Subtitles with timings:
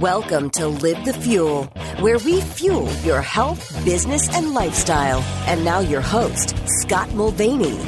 [0.00, 1.64] Welcome to Live the Fuel,
[2.00, 5.20] where we fuel your health, business, and lifestyle.
[5.46, 7.78] And now, your host, Scott Mulvaney.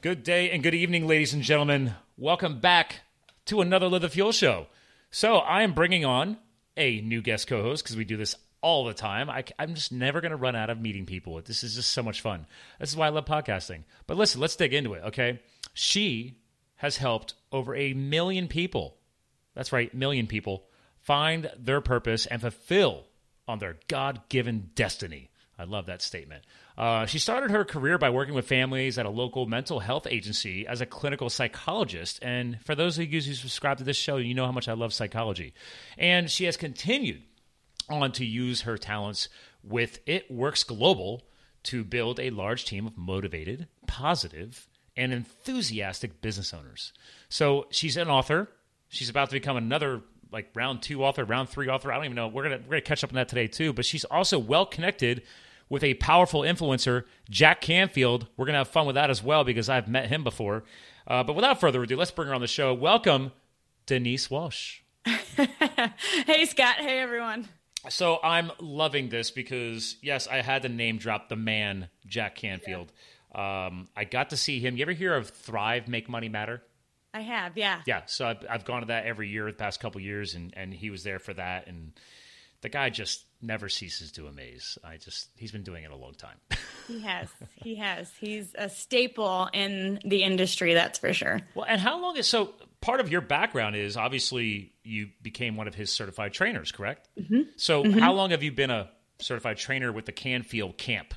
[0.00, 1.94] Good day and good evening, ladies and gentlemen.
[2.16, 3.00] Welcome back
[3.46, 4.66] to another Live the Fuel show.
[5.10, 6.38] So, I am bringing on
[6.76, 9.28] a new guest co host because we do this all the time.
[9.28, 11.40] I, am just never going to run out of meeting people.
[11.42, 12.46] This is just so much fun.
[12.80, 13.84] This is why I love podcasting.
[14.06, 15.40] But listen, let's dig into it, okay?
[15.74, 16.38] She
[16.76, 18.96] has helped over a million people.
[19.54, 20.64] That's right, million people
[21.00, 23.04] find their purpose and fulfill
[23.46, 25.30] on their God given destiny.
[25.58, 26.44] I love that statement.
[26.76, 30.66] Uh, she started her career by working with families at a local mental health agency
[30.66, 32.18] as a clinical psychologist.
[32.22, 34.72] And for those of you who subscribe to this show, you know how much I
[34.72, 35.54] love psychology.
[35.96, 37.22] And she has continued
[37.88, 39.28] on to use her talents
[39.62, 41.22] with It Works Global
[41.64, 46.92] to build a large team of motivated, positive, and enthusiastic business owners.
[47.28, 48.48] So she's an author.
[48.88, 50.02] She's about to become another
[50.32, 51.92] like round two author, round three author.
[51.92, 52.28] I don't even know.
[52.28, 53.72] We're gonna we're gonna catch up on that today too.
[53.72, 55.22] But she's also well connected
[55.68, 58.26] with a powerful influencer, Jack Canfield.
[58.36, 60.64] We're gonna have fun with that as well because I've met him before.
[61.06, 62.74] Uh, but without further ado, let's bring her on the show.
[62.74, 63.32] Welcome,
[63.86, 64.80] Denise Walsh.
[65.04, 66.76] hey Scott.
[66.76, 67.48] Hey everyone.
[67.90, 72.92] So I'm loving this because yes, I had to name drop the man Jack Canfield.
[73.34, 73.66] Yeah.
[73.66, 74.76] Um, I got to see him.
[74.76, 76.62] You ever hear of Thrive Make Money Matter?
[77.14, 77.80] I have, yeah.
[77.86, 80.74] Yeah, so I've, I've gone to that every year the past couple years, and, and
[80.74, 81.68] he was there for that.
[81.68, 81.92] And
[82.60, 84.78] the guy just never ceases to amaze.
[84.82, 86.36] I just he's been doing it a long time.
[86.88, 88.10] he has, he has.
[88.18, 91.40] He's a staple in the industry, that's for sure.
[91.54, 92.54] Well, and how long is so?
[92.80, 97.08] Part of your background is obviously you became one of his certified trainers, correct?
[97.18, 97.42] Mm-hmm.
[97.56, 97.98] So, mm-hmm.
[97.98, 101.14] how long have you been a certified trainer with the Canfield Camp?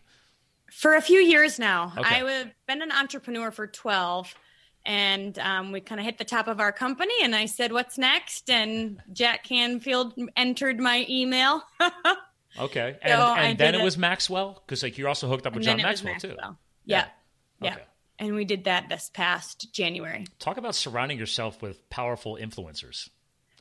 [0.71, 1.93] For a few years now.
[1.97, 2.21] Okay.
[2.21, 4.35] I've been an entrepreneur for 12
[4.87, 7.97] and um, we kind of hit the top of our company and i said what's
[7.97, 8.49] next?
[8.49, 11.61] And jack canfield entered my email.
[12.59, 12.97] Okay.
[13.03, 14.63] And, so and then it, was maxwell?
[14.65, 16.57] Because like you're also hooked up with john maxwell, maxwell, too.
[16.85, 17.05] Yeah.
[17.61, 17.83] Yeah, okay.
[18.17, 20.25] and we did that this past january.
[20.39, 23.09] Talk about surrounding yourself with powerful influencers.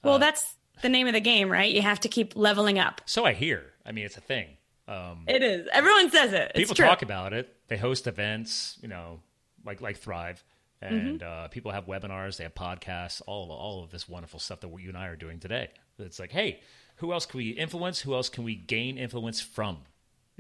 [0.02, 1.70] Well uh, that's the name of the game right?
[1.70, 3.02] You have to keep leveling up.
[3.04, 3.64] So i hear.
[3.84, 4.56] I mean it's a thing.
[4.88, 5.68] Um, it is.
[5.72, 6.52] Everyone says it.
[6.54, 7.54] People talk about it.
[7.68, 9.20] They host events you know
[9.66, 10.42] like like thrive.
[10.82, 11.44] And mm-hmm.
[11.44, 14.70] uh, people have webinars, they have podcasts, all of, all of this wonderful stuff that
[14.80, 15.70] you and I are doing today.
[15.98, 16.60] It's like, hey,
[16.96, 18.00] who else can we influence?
[18.00, 19.78] Who else can we gain influence from?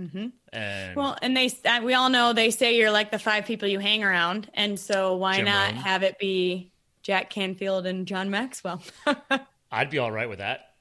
[0.00, 0.26] Mm-hmm.
[0.52, 3.66] And well, and they uh, we all know they say you're like the five people
[3.66, 5.76] you hang around, and so why Jim not Rohn.
[5.76, 6.70] have it be
[7.02, 8.82] Jack Canfield and John Maxwell?
[9.72, 10.72] I'd be all right with that.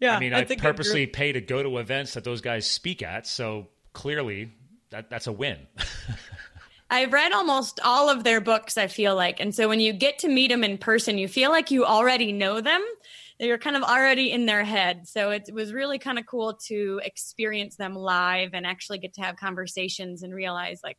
[0.00, 3.26] Yeah, I mean, I purposely pay to go to events that those guys speak at,
[3.26, 4.52] so clearly
[4.88, 5.58] that that's a win.
[6.92, 9.40] I've read almost all of their books, I feel like.
[9.40, 12.32] And so when you get to meet them in person, you feel like you already
[12.32, 12.84] know them.
[13.40, 15.08] You're kind of already in their head.
[15.08, 19.22] So it was really kind of cool to experience them live and actually get to
[19.22, 20.98] have conversations and realize like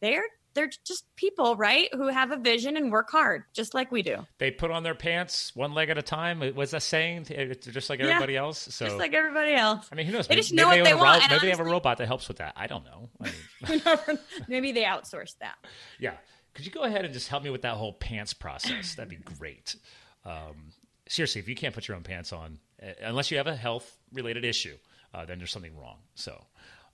[0.00, 0.24] they're
[0.56, 1.88] they're just people, right?
[1.94, 4.26] Who have a vision and work hard, just like we do.
[4.38, 6.42] They put on their pants one leg at a time.
[6.42, 8.58] It Was that saying it's just like everybody yeah, else?
[8.58, 9.88] So just like everybody else.
[9.92, 10.26] I mean, who knows?
[10.26, 11.04] They maybe, just know maybe what they, they want.
[11.04, 12.54] Ro- maybe honestly, they have a robot that helps with that.
[12.56, 13.08] I don't know.
[13.64, 14.18] I mean,
[14.48, 15.54] maybe they outsource that.
[16.00, 16.14] Yeah.
[16.54, 18.94] Could you go ahead and just help me with that whole pants process?
[18.94, 19.76] That'd be great.
[20.24, 20.72] Um,
[21.06, 23.98] seriously, if you can't put your own pants on, uh, unless you have a health
[24.12, 24.76] related issue,
[25.12, 25.98] uh, then there's something wrong.
[26.14, 26.44] So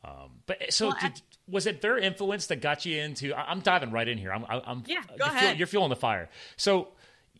[0.04, 3.34] um, but eh, so, well, did, was it their influence that got you into?
[3.34, 4.32] I'm diving right in here.
[4.32, 5.50] I'm, I'm yeah, go you're, ahead.
[5.50, 6.28] Feel, you're feeling the fire.
[6.56, 6.88] So,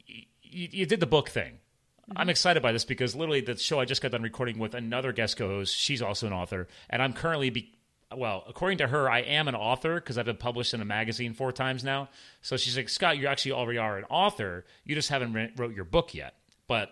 [0.07, 1.53] you, you did the book thing.
[1.53, 2.19] Mm-hmm.
[2.19, 5.13] I'm excited by this because literally the show I just got done recording with another
[5.13, 5.77] guest co-host.
[5.77, 7.73] She's also an author, and I'm currently be,
[8.15, 11.35] well, according to her, I am an author because I've been published in a magazine
[11.35, 12.09] four times now.
[12.43, 14.65] So she's like, Scott, you actually already are an author.
[14.85, 16.35] You just haven't re- wrote your book yet.
[16.69, 16.91] But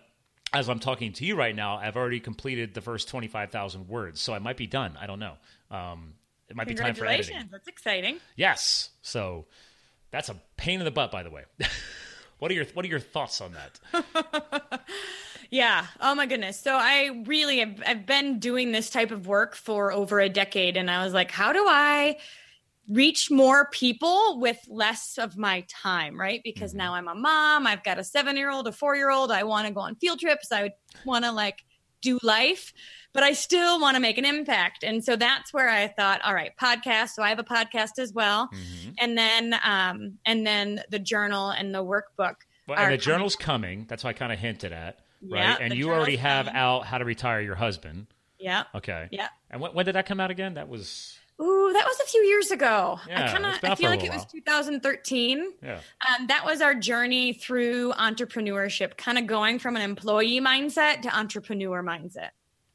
[0.52, 4.20] as I'm talking to you right now, I've already completed the first 25,000 words.
[4.20, 4.96] So I might be done.
[5.00, 5.34] I don't know.
[5.70, 6.14] Um,
[6.48, 7.48] it might be time for editing.
[7.50, 8.18] That's exciting.
[8.36, 8.90] Yes.
[9.02, 9.46] So
[10.10, 11.44] that's a pain in the butt, by the way.
[12.38, 14.82] what are your What are your thoughts on that?
[15.50, 15.86] yeah.
[16.00, 16.58] Oh my goodness.
[16.58, 20.76] So I really have I've been doing this type of work for over a decade,
[20.76, 22.18] and I was like, how do I
[22.88, 26.40] reach more people with less of my time, right?
[26.42, 26.78] Because mm-hmm.
[26.78, 29.44] now I'm a mom, I've got a seven year old, a four year old, I
[29.44, 30.72] want to go on field trips, I would
[31.04, 31.64] want to like
[32.00, 32.72] do life
[33.12, 34.84] but I still want to make an impact.
[34.84, 37.10] And so that's where I thought, all right, podcast.
[37.10, 38.48] So I have a podcast as well.
[38.48, 38.90] Mm-hmm.
[38.98, 42.36] And then, um, and then the journal and the workbook.
[42.68, 43.86] Well, and the journal's coming.
[43.88, 45.00] That's what I kind of hinted at.
[45.22, 45.40] Right.
[45.40, 46.60] Yeah, and you already have coming.
[46.60, 48.06] out how to retire your husband.
[48.38, 48.64] Yeah.
[48.74, 49.08] Okay.
[49.10, 49.28] Yeah.
[49.50, 50.54] And when, when did that come out again?
[50.54, 53.00] That was Ooh, that was a few years ago.
[53.08, 55.52] Yeah, I kind of I feel like it was 2013.
[55.62, 55.80] Yeah.
[56.08, 61.16] Um, that was our journey through entrepreneurship, kind of going from an employee mindset to
[61.16, 62.30] entrepreneur mindset.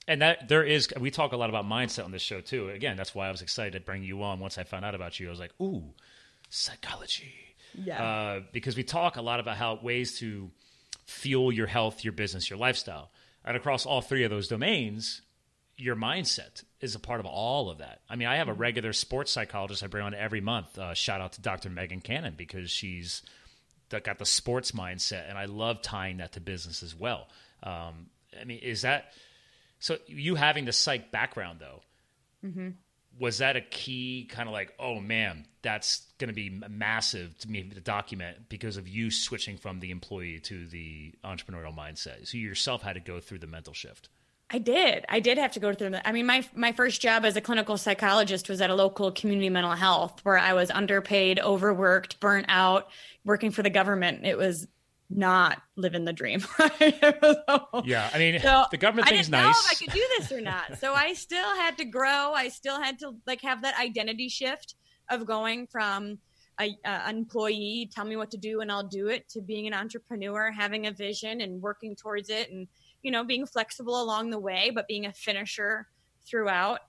[0.07, 2.69] And that there is, we talk a lot about mindset on this show too.
[2.69, 4.39] Again, that's why I was excited to bring you on.
[4.39, 5.83] Once I found out about you, I was like, ooh,
[6.49, 7.33] psychology.
[7.73, 8.03] Yeah.
[8.03, 10.49] Uh, because we talk a lot about how ways to
[11.05, 13.11] fuel your health, your business, your lifestyle.
[13.43, 15.21] And across all three of those domains,
[15.77, 18.01] your mindset is a part of all of that.
[18.09, 20.77] I mean, I have a regular sports psychologist I bring on every month.
[20.77, 21.69] Uh, shout out to Dr.
[21.69, 23.21] Megan Cannon because she's
[23.89, 27.27] got the sports mindset, and I love tying that to business as well.
[27.63, 28.07] Um,
[28.39, 29.13] I mean, is that
[29.79, 29.97] so?
[30.07, 31.81] You having the psych background though,
[33.19, 37.49] was that a key kind of like, oh man, that's going to be massive to
[37.49, 42.27] me to document because of you switching from the employee to the entrepreneurial mindset?
[42.27, 44.09] So you yourself had to go through the mental shift.
[44.49, 45.05] I did.
[45.09, 45.95] I did have to go through.
[46.05, 49.49] I mean, my my first job as a clinical psychologist was at a local community
[49.49, 52.89] mental health where I was underpaid, overworked, burnt out,
[53.23, 54.25] working for the government.
[54.25, 54.67] It was
[55.09, 56.43] not living the dream.
[57.83, 59.71] Yeah, I mean, So, the government I thing's didn't know nice.
[59.71, 60.79] if I could do this or not.
[60.79, 62.33] So I still had to grow.
[62.33, 64.75] I still had to like have that identity shift
[65.09, 66.17] of going from
[66.59, 69.73] a, a employee, tell me what to do and I'll do it, to being an
[69.73, 72.67] entrepreneur, having a vision and working towards it, and
[73.05, 75.87] you know being flexible along the way, but being a finisher
[76.27, 76.79] throughout.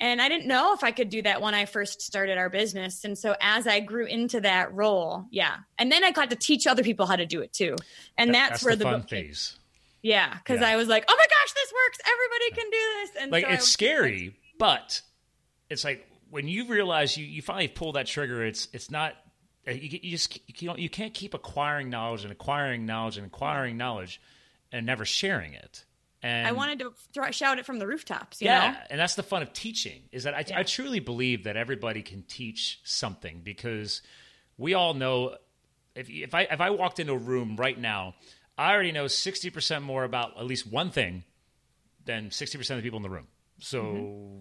[0.00, 3.04] And I didn't know if I could do that when I first started our business.
[3.04, 5.58] And so as I grew into that role, yeah.
[5.78, 7.76] And then I got to teach other people how to do it too.
[8.18, 9.56] And That- that's, where the, the, book phase.
[10.02, 10.70] yeah, because Yeah.
[10.70, 11.98] I was like, "Oh my gosh, this works!
[12.10, 15.02] Everybody can do this!" And like so it's scary, but
[15.70, 18.44] it's like when you realize you, you finally pull that trigger.
[18.44, 19.14] It's it's not
[19.66, 24.20] you, you just you you can't keep acquiring knowledge and acquiring knowledge and acquiring knowledge
[24.72, 25.84] and never sharing it.
[26.22, 28.40] And I wanted to throw, shout it from the rooftops.
[28.40, 28.76] You yeah, know?
[28.90, 30.60] and that's the fun of teaching is that I, Yeah.
[30.60, 34.02] I truly believe that everybody can teach something because
[34.56, 35.36] we all know
[35.94, 38.14] if if I if I walked into a room right now,
[38.56, 41.24] I already know sixty percent more about at least one thing
[42.04, 43.26] than sixty percent of the people in the room.
[43.58, 44.38] So Mm-hmm.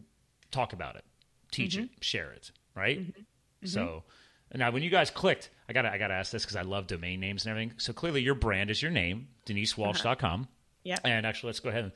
[0.52, 1.04] talk about it,
[1.52, 1.86] teach mm-hmm.
[1.86, 3.00] it, share it, right?
[3.00, 3.66] Mm-hmm.
[3.66, 3.82] So.
[3.82, 4.08] Mm-hmm.
[4.54, 7.22] Now, when you guys clicked, I gotta I gotta ask this because I love domain
[7.22, 7.74] names and everything.
[7.78, 10.50] So clearly, your brand is your name, DeniseWalsh.com.
[10.84, 10.98] Yeah.
[11.06, 11.94] And actually, let's go ahead and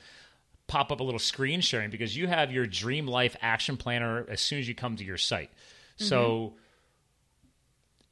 [0.68, 4.39] pop up a little screen sharing because you have your dream life action planner as
[4.39, 5.50] soon as you come to your site.
[5.98, 6.54] So,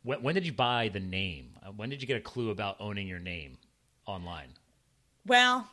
[0.04, 1.54] when, when did you buy the name?
[1.66, 3.58] Uh, When did you get a clue about owning your name
[4.06, 4.50] online?
[5.26, 5.70] Well,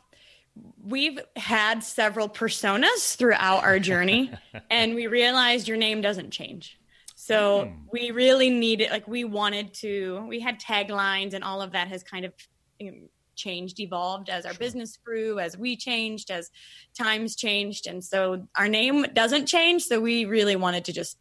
[0.81, 4.31] we've had several personas throughout our journey,
[4.69, 6.77] and we realized your name doesn't change.
[7.31, 7.87] So Hmm.
[7.91, 10.25] we really needed, like, we wanted to.
[10.27, 12.33] We had taglines, and all of that has kind of
[13.35, 16.51] changed, evolved as our business grew, as we changed, as
[16.97, 19.83] times changed, and so our name doesn't change.
[19.83, 21.17] So we really wanted to just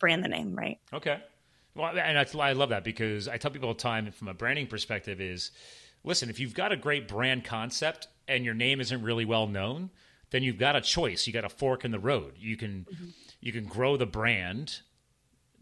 [0.00, 0.78] brand the name right.
[0.92, 1.20] Okay.
[1.74, 4.34] Well, and that's, I love that because I tell people all the time from a
[4.34, 5.52] branding perspective is,
[6.02, 9.90] listen, if you've got a great brand concept and your name isn't really well known,
[10.30, 11.26] then you've got a choice.
[11.26, 12.34] You got a fork in the road.
[12.36, 12.86] You can
[13.40, 14.80] you can grow the brand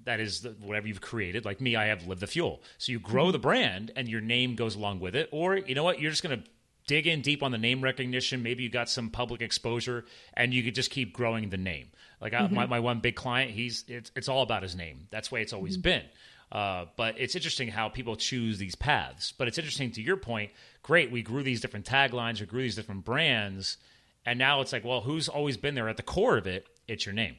[0.06, 1.44] that is the, whatever you've created.
[1.44, 2.62] Like me, I have Live the Fuel.
[2.78, 3.42] So you grow the mm-hmm.
[3.42, 5.28] brand and your name goes along with it.
[5.32, 6.00] Or you know what?
[6.00, 6.48] You're just going to
[6.86, 8.42] dig in deep on the name recognition.
[8.42, 10.04] Maybe you got some public exposure
[10.34, 11.88] and you could just keep growing the name.
[12.20, 12.70] Like I, my, mm-hmm.
[12.70, 15.08] my one big client, he's it's, it's all about his name.
[15.10, 15.82] That's the way it's always mm-hmm.
[15.82, 16.02] been.
[16.52, 19.32] Uh, but it's interesting how people choose these paths.
[19.32, 20.52] But it's interesting to your point.
[20.82, 23.76] Great, we grew these different taglines, we grew these different brands,
[24.24, 26.68] and now it's like, well, who's always been there at the core of it?
[26.86, 27.36] It's your name.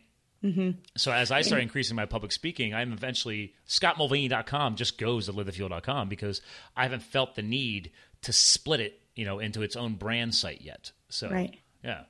[0.96, 6.10] So as I start increasing my public speaking, I'm eventually scottmulvaney.com just goes to livethefuel.com
[6.10, 6.41] because
[6.75, 7.91] I haven't felt the need
[8.22, 10.91] to split it, you know, into its own brand site yet.
[11.10, 11.60] So Right.
[11.84, 12.03] yeah,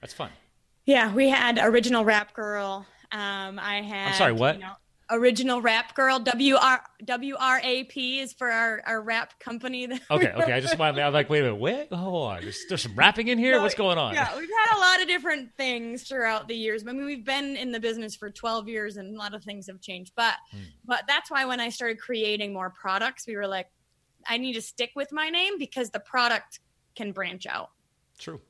[0.00, 0.30] that's fun.
[0.86, 2.86] Yeah, we had original wrap girl.
[3.12, 4.08] Um, I had.
[4.08, 4.56] I'm sorry, what?
[4.56, 4.72] you know,
[5.10, 6.18] original wrap girl.
[6.18, 9.88] W R W R A P is for our, our wrap company.
[10.10, 10.52] Okay, okay.
[10.52, 10.98] I just want.
[10.98, 12.42] I'm like, wait a minute, wait, hold on.
[12.42, 13.60] There's, there's some rapping in here.
[13.60, 14.14] What's going on?
[14.14, 16.84] Yeah, we've had a lot of different things throughout the years.
[16.86, 19.66] I mean, we've been in the business for 12 years, and a lot of things
[19.66, 20.12] have changed.
[20.16, 20.58] But, Hmm.
[20.84, 23.66] but that's why when I started creating more products, we were like,
[24.28, 26.60] I need to stick with my name because the product
[26.94, 27.70] can branch out.
[28.18, 28.40] True.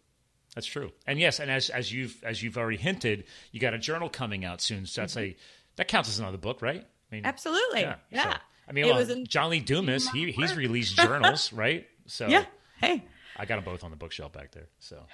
[0.55, 0.93] That's true.
[1.07, 4.45] And yes, and as as you've as you've already hinted, you got a journal coming
[4.45, 4.87] out soon.
[4.87, 5.35] So that's a
[5.77, 6.81] that counts as another book, right?
[6.83, 7.83] I mean, Absolutely.
[7.83, 7.97] Yeah.
[8.33, 11.87] so- I mean, well, in- John Lee Dumas, he he's released journals, right?
[12.07, 12.45] So Yeah.
[12.81, 13.05] Hey.
[13.37, 14.69] I got them both on the bookshelf back there.
[14.79, 15.05] So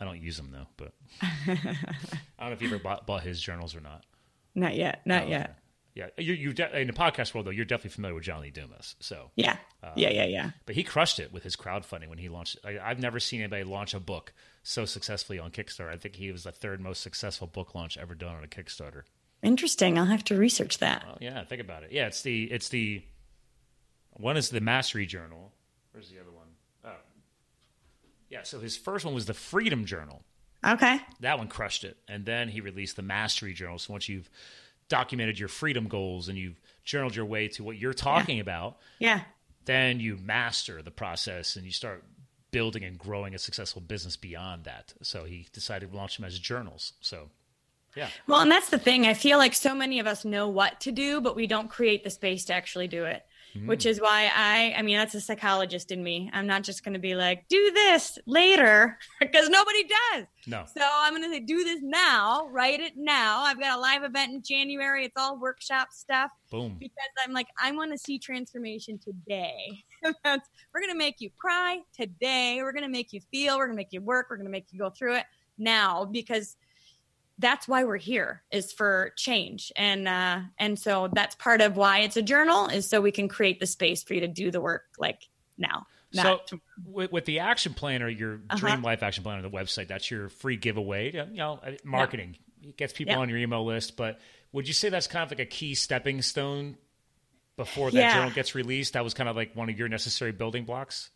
[0.00, 0.92] I don't use them though, but
[1.22, 1.56] I
[2.40, 4.04] don't know if you ever bought, bought his journals or not.
[4.54, 5.00] Not yet.
[5.06, 5.58] Not Oh, yet.
[5.94, 8.50] Yeah, you you de- in the podcast world though, you're definitely familiar with John Lee
[8.50, 8.94] Dumas.
[9.00, 9.56] So Yeah.
[9.82, 10.50] Uh, yeah, yeah, yeah.
[10.64, 12.56] but he crushed it with his crowdfunding when he launched.
[12.64, 15.92] I, I've never seen anybody launch a book so successfully on Kickstarter.
[15.92, 19.02] I think he was the third most successful book launch ever done on a Kickstarter.
[19.42, 19.98] Interesting.
[19.98, 21.04] I'll have to research that.
[21.08, 21.92] Oh yeah, think about it.
[21.92, 23.02] Yeah, it's the it's the
[24.12, 25.52] one is the Mastery Journal.
[25.92, 26.46] Where's the other one?
[26.84, 26.90] Oh,
[28.28, 28.42] yeah.
[28.44, 30.22] So his first one was the Freedom Journal.
[30.64, 31.00] Okay.
[31.20, 33.78] That one crushed it, and then he released the Mastery Journal.
[33.78, 34.30] So once you've
[34.88, 39.22] documented your freedom goals and you've journaled your way to what you're talking about, Yeah.
[39.64, 42.04] then you master the process and you start
[42.50, 44.92] building and growing a successful business beyond that.
[45.02, 46.92] So he decided to launch them as journals.
[47.00, 47.30] So
[47.96, 48.08] yeah.
[48.26, 49.06] Well, and that's the thing.
[49.06, 52.04] I feel like so many of us know what to do, but we don't create
[52.04, 53.24] the space to actually do it.
[53.52, 53.66] Hmm.
[53.66, 56.30] Which is why I, I mean, that's a psychologist in me.
[56.32, 60.26] I'm not just going to be like, do this later, because nobody does.
[60.46, 60.64] No.
[60.74, 63.42] So I'm going to say, do this now, write it now.
[63.42, 65.04] I've got a live event in January.
[65.04, 66.76] It's all workshop stuff Boom.
[66.80, 66.96] because
[67.26, 69.84] I'm like, I want to see transformation today.
[70.24, 72.58] That's, we're going to make you cry today.
[72.62, 73.58] We're going to make you feel.
[73.58, 74.28] We're going to make you work.
[74.30, 75.24] We're going to make you go through it
[75.58, 76.56] now because
[77.42, 81.98] that's why we're here is for change and uh and so that's part of why
[81.98, 84.60] it's a journal is so we can create the space for you to do the
[84.60, 88.56] work like now So to- with, with the action planner, your Uh-huh.
[88.58, 91.12] Dream Life Action Planner, the website, that's your free giveaway.
[91.12, 93.18] You know, uh, marketing it gets people Yeah.
[93.20, 93.96] on your email list.
[93.96, 94.20] But
[94.52, 96.76] would you say that's kind of like a key stepping stone
[97.56, 98.14] before that Yeah.
[98.14, 98.92] journal gets released?
[98.92, 101.10] That was kind of like one of your necessary building blocks.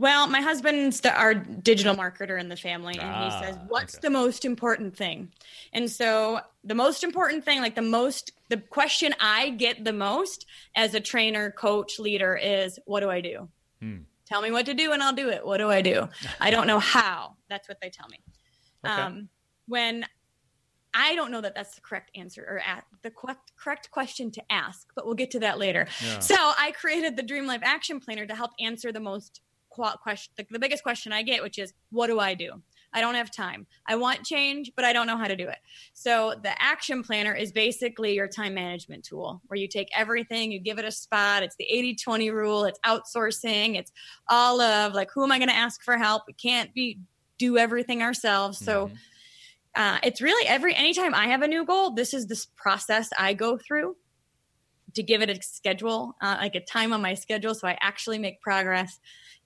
[0.00, 3.94] Well my husband's the, our digital marketer in the family and Ah, he says what's
[3.96, 4.00] okay.
[4.02, 5.30] the most important thing
[5.72, 10.46] and so the most important thing like the most the question i get the most
[10.74, 13.48] as a trainer coach leader is what do i do
[13.80, 13.98] Hmm.
[14.26, 16.08] tell me what to do and i'll do it what do i do
[16.40, 18.18] i don't know how that's what they tell me
[18.84, 19.02] Okay.
[19.02, 19.28] um,
[19.66, 20.06] when
[20.92, 24.42] I don't know that that's the correct answer or at the correct, correct question to
[24.50, 25.86] ask, but we'll get to that later.
[26.04, 26.18] Yeah.
[26.18, 29.40] So I created the Dream Life Action Planner to help answer the most
[29.70, 32.62] question, the, the biggest question I get, which is, what do I do?
[32.92, 33.66] I don't have time.
[33.86, 35.58] I want change, but I don't know how to do it.
[35.94, 40.58] So the action planner is basically your time management tool where you take everything, you
[40.58, 41.44] give it a spot.
[41.44, 43.92] It's the 80 20 rule, it's outsourcing, it's
[44.28, 46.24] all of like, who am I going to ask for help?
[46.26, 46.98] We can't be
[47.38, 48.58] do everything ourselves.
[48.58, 48.96] So Mhm.
[49.76, 53.34] uh, it's really every anytime I have a new goal, this is this process I
[53.34, 53.96] go through
[54.94, 58.18] to give it a schedule, uh, like a time on my schedule, so I actually
[58.18, 58.98] make progress,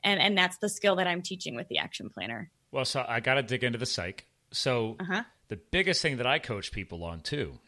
[0.05, 2.51] and and that's the skill that I'm teaching with the action planner.
[2.71, 4.27] Well, so I got to dig into the psych.
[4.53, 5.23] So Uh huh.
[5.49, 7.59] the biggest thing that I coach people on too,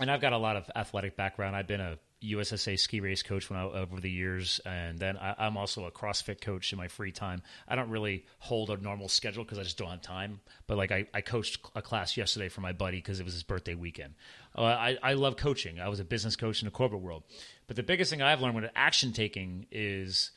[0.00, 1.56] and I've got a lot of athletic background.
[1.56, 5.34] I've been a USSA ski race coach when I, over the years, and then I,
[5.38, 7.42] I'm also a CrossFit coach in my free time.
[7.68, 10.40] I don't really hold a normal schedule because I just don't have time.
[10.66, 13.42] But like I, I coached a class yesterday for my buddy because it was his
[13.42, 14.14] birthday weekend.
[14.56, 15.78] Uh, I, I love coaching.
[15.80, 17.24] I was a business coach in the corporate world.
[17.66, 20.30] But the biggest thing I've learned with action taking is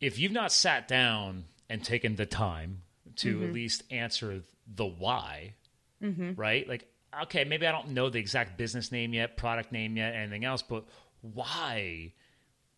[0.00, 2.82] if you've not sat down and taken the time
[3.16, 3.52] to at mm-hmm.
[3.54, 5.54] least answer the why,
[6.02, 6.34] mm-hmm.
[6.34, 6.68] right?
[6.68, 6.86] Like,
[7.22, 10.62] okay, maybe I don't know the exact business name yet, product name yet, anything else,
[10.62, 10.84] but
[11.22, 12.12] why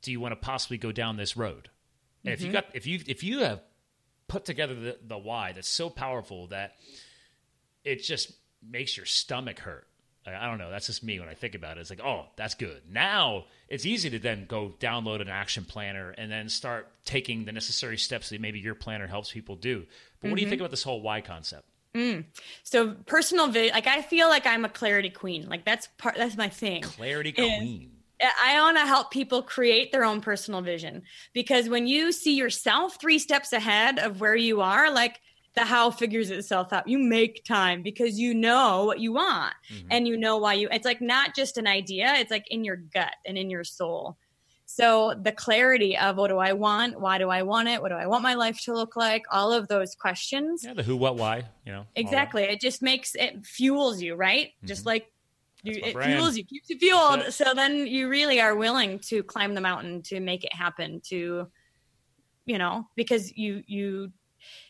[0.03, 1.71] do you want to possibly go down this road?
[2.25, 2.55] And if you mm-hmm.
[2.55, 3.63] got if you if you have
[4.29, 6.75] put together the, the why that's so powerful that
[7.85, 8.33] it just
[8.63, 9.88] makes your stomach hurt.
[10.27, 10.71] I I don't know.
[10.71, 11.81] That's just me when I think about it.
[11.81, 12.83] It's like, oh, that's good.
[12.91, 17.53] Now it's easy to then go download an action planner and then start taking the
[17.53, 19.87] necessary steps that maybe your planner helps people do.
[20.21, 20.51] But what do you mm-hmm.
[20.51, 21.65] think about this whole why concept?
[21.95, 22.25] Mm.
[22.65, 25.49] So personal vision, like I feel like I'm a clarity queen.
[25.49, 26.17] Like that's part.
[26.17, 26.83] That's my thing.
[26.83, 27.33] Clarity.
[27.33, 27.91] Queen.
[28.21, 33.01] I want to help people create their own personal vision because when you see yourself
[33.01, 35.21] three steps ahead of where you are, like
[35.59, 36.89] the how figures itself out.
[36.89, 39.55] You make time because you know what you want
[39.91, 40.69] and you know why you.
[40.71, 44.17] It's like not just an idea; it's like in your gut and in your soul.
[44.71, 47.01] So the clarity of what do I want?
[47.01, 47.81] Why do I want it?
[47.81, 49.25] What do I want my life to look like?
[49.33, 50.63] All of those questions.
[50.63, 51.45] Yeah, the who, what, why.
[51.65, 51.87] You know.
[51.97, 52.43] Exactly.
[52.45, 54.51] It just makes it fuels you, right?
[54.65, 55.11] Just like
[55.63, 55.85] you, Mm-hmm.
[55.85, 56.13] It brand.
[56.13, 57.33] fuels you, keeps you fueled.
[57.33, 61.01] So then you really are willing to climb the mountain to make it happen.
[61.09, 61.49] To,
[62.47, 64.13] you know, because you you,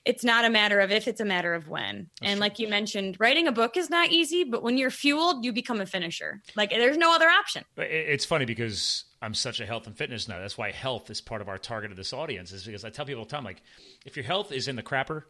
[0.04, 2.08] it's not a matter of if; it's a matter of when.
[2.22, 2.40] and true.
[2.40, 5.80] like you mentioned, writing a book is not easy, but when you're fueled, you become
[5.80, 6.40] a finisher.
[6.56, 7.64] Like there's no other option.
[7.74, 10.38] But it's funny because I'm such a health and fitness nut.
[10.40, 12.52] That's why health is part of our target of this audience.
[12.52, 13.62] Is because I tell people all the time, like,
[14.04, 15.24] if your health is in the crapper,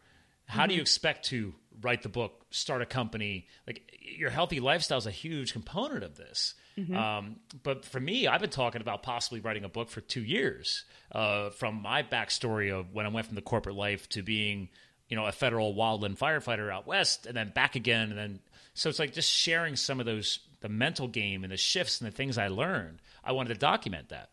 [0.46, 0.76] how do mm-hmm.
[0.76, 3.46] you expect to write the book, start a company?
[3.66, 6.54] Like, your healthy lifestyle is a huge component of this.
[6.94, 10.84] Um, but for me, I've been talking about possibly writing a book for two years.
[11.10, 14.68] Uh, from my backstory of when I went from the corporate life to being,
[15.08, 18.40] you know, a federal wildland firefighter out west, and then back again, and then
[18.74, 22.10] so it's like just sharing some of those the mental game and the shifts and
[22.10, 23.00] the things I learned.
[23.24, 24.30] I wanted to document that.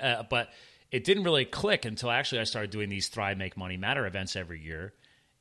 [0.00, 0.48] Uh, but
[0.90, 4.36] it didn't really click until actually I started doing these Thrive, Make Money, Matter events
[4.36, 4.92] every year.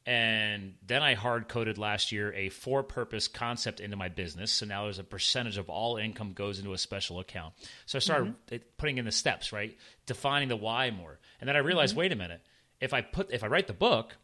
[0.05, 4.51] And then I hard coded last year a for purpose concept into my business.
[4.51, 7.53] So now there's a percentage of all income goes into a special account.
[7.85, 8.55] So I started mm-hmm.
[8.55, 9.77] it- putting in the steps, right?
[10.05, 11.19] Defining the why more.
[11.39, 11.99] And then I realized, mm-hmm.
[11.99, 12.41] wait a minute,
[12.81, 14.17] if I put if I write the book,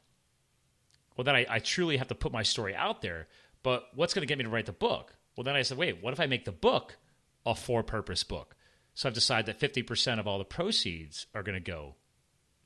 [1.15, 3.27] well then I, I truly have to put my story out there.
[3.63, 5.15] But what's going to get me to write the book?
[5.36, 6.98] Well, then I said, wait, what if I make the book
[7.45, 8.57] a for purpose book?
[8.95, 11.95] So I've decided that 50% of all the proceeds are going to go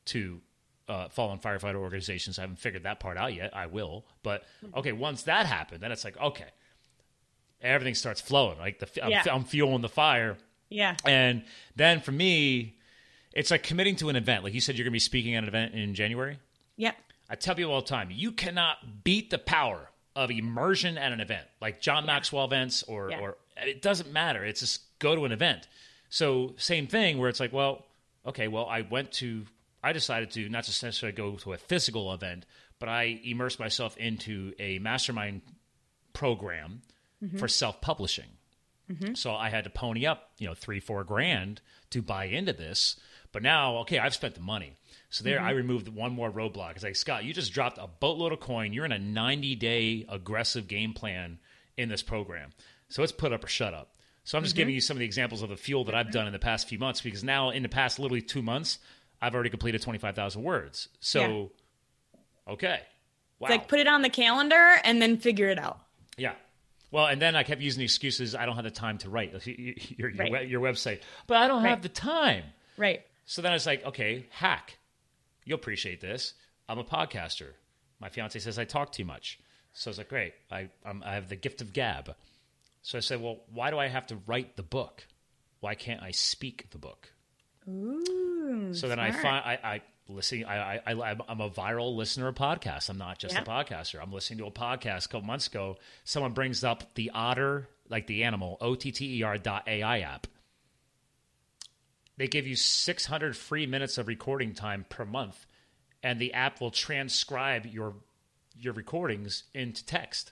[0.05, 0.41] to
[0.87, 2.37] uh, fallen firefighter organizations.
[2.37, 3.55] I haven't figured that part out yet.
[3.55, 4.05] I will.
[4.21, 4.43] But
[4.75, 6.47] okay, once that happened, then it's like, okay,
[7.61, 8.57] everything starts flowing.
[8.59, 9.23] Like the, I'm, Yeah.
[9.31, 10.37] I'm fueling the fire.
[10.69, 10.95] Yeah.
[11.05, 11.43] And
[11.75, 12.75] then for me,
[13.33, 14.43] it's like committing to an event.
[14.43, 16.37] Like you said, you're going to be speaking at an event in January.
[16.77, 16.95] Yep.
[17.29, 21.19] I tell people all the time, you cannot beat the power of immersion at an
[21.21, 23.19] event, like John Maxwell events, or Yeah.
[23.19, 24.43] or it doesn't matter.
[24.43, 25.67] It's just go to an event.
[26.09, 27.85] So same thing where it's like, well,
[28.25, 29.45] okay, well, I went to,
[29.83, 32.45] I decided to not just necessarily go to a physical event,
[32.79, 35.41] but I immersed myself into a mastermind
[36.13, 36.81] program
[37.23, 37.37] mm-hmm.
[37.37, 38.29] for self publishing.
[38.91, 39.13] Mm-hmm.
[39.15, 41.61] So I had to pony up, you know, three, four grand
[41.91, 42.99] to buy into this.
[43.31, 44.73] But now, okay, I've spent the money.
[45.09, 45.47] So there, mm-hmm.
[45.47, 46.71] I removed one more roadblock.
[46.75, 48.73] It's like, Scott, you just dropped a boatload of coin.
[48.73, 51.39] You're in a 90 day aggressive game plan
[51.77, 52.51] in this program.
[52.89, 53.95] So it's put up or shut up.
[54.23, 56.27] So I'm just giving you some of the examples of the fuel that I've done
[56.27, 58.79] in the past few months because now, in the past literally two months,
[59.23, 60.89] I've already completed 25,000 words.
[60.99, 61.51] So,
[62.47, 62.79] okay.
[63.39, 63.47] Wow.
[63.47, 65.79] It's like put it on the calendar and then figure it out.
[66.17, 66.33] Yeah.
[66.91, 68.35] Well, and then I kept using the excuses.
[68.35, 70.47] I don't have the time to write your, your, your, Right.
[70.47, 71.81] your website, but I don't have Right.
[71.83, 72.43] the time.
[72.77, 73.01] Right.
[73.25, 74.77] So then I was like, okay, hack.
[75.45, 76.33] You'll appreciate this.
[76.69, 77.51] I'm a podcaster.
[77.99, 79.39] My fiance says I talk too much.
[79.73, 80.33] So I was like, great.
[80.51, 82.13] I, I'm, I have the gift of gab.
[82.81, 85.07] So I said, well, why do I have to write the book?
[85.61, 87.09] Why can't I speak the book?
[87.67, 88.03] Ooh.
[88.71, 90.43] Mm, so then I find I, I listen.
[90.45, 92.89] I, I I I'm a viral listener of podcasts.
[92.89, 93.41] I'm not just Yeah.
[93.41, 94.01] a podcaster.
[94.01, 95.77] I'm listening to a podcast a couple months ago.
[96.03, 99.99] Someone brings up the otter, like the animal, O T T E R dot AI
[100.01, 100.27] app.
[102.17, 105.47] They give you 600 free minutes of recording time per month,
[106.03, 107.95] and the app will transcribe your
[108.55, 110.31] your recordings into text.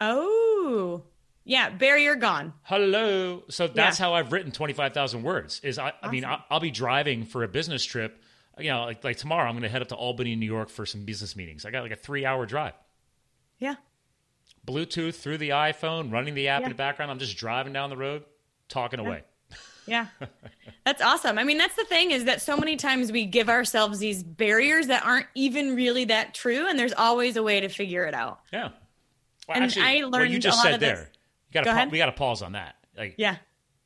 [0.00, 1.02] Oh.
[1.48, 1.70] Yeah.
[1.70, 2.52] Barrier gone.
[2.62, 3.42] Hello.
[3.48, 4.04] So that's Yeah.
[4.06, 5.60] how I've written 25,000 words.
[5.64, 8.22] Is I, I mean, I'll, I'll be driving for a business trip.
[8.58, 10.84] You know, like, like tomorrow, I'm going to head up to Albany, New York for
[10.84, 11.64] some business meetings.
[11.64, 12.74] I got like a three hour drive.
[13.58, 13.76] Yeah.
[14.66, 16.66] Bluetooth through the iPhone, running the app Yeah.
[16.66, 17.10] in the background.
[17.10, 18.24] I'm just driving down the road,
[18.68, 19.22] talking away.
[19.86, 20.08] Yeah.
[20.84, 21.38] That's awesome.
[21.38, 24.88] I mean, that's the thing is that so many times we give ourselves these barriers
[24.88, 26.66] that aren't even really that true.
[26.68, 28.40] And there's always a way to figure it out.
[28.52, 28.68] Yeah.
[29.48, 31.08] Well, And actually, I what you learned just a lot said of this-
[31.58, 31.92] got Go to ahead.
[31.92, 32.76] we got to pause on that.
[32.96, 33.36] Like, Yeah.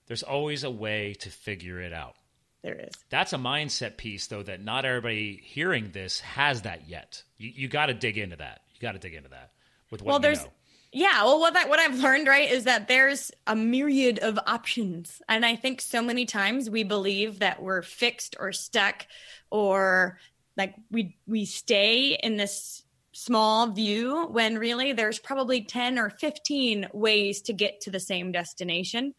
[0.07, 2.15] there's always a way to figure it out.
[2.63, 2.95] There is.
[3.11, 7.23] That's a mindset piece, though, that not everybody hearing this has that yet.
[7.37, 8.61] You, you got to dig into that.
[8.75, 9.51] You got to dig into that
[9.91, 10.53] with what Well, you there's know.
[10.93, 11.25] yeah.
[11.25, 15.45] Well, what that what I've learned right is that there's a myriad of options, and
[15.45, 19.07] I think so many times we believe that we're fixed or stuck,
[19.51, 20.19] or
[20.57, 22.85] like we we stay in this
[23.25, 28.33] small view when really there's probably 10 or 15 ways to get to the same
[28.33, 29.15] destination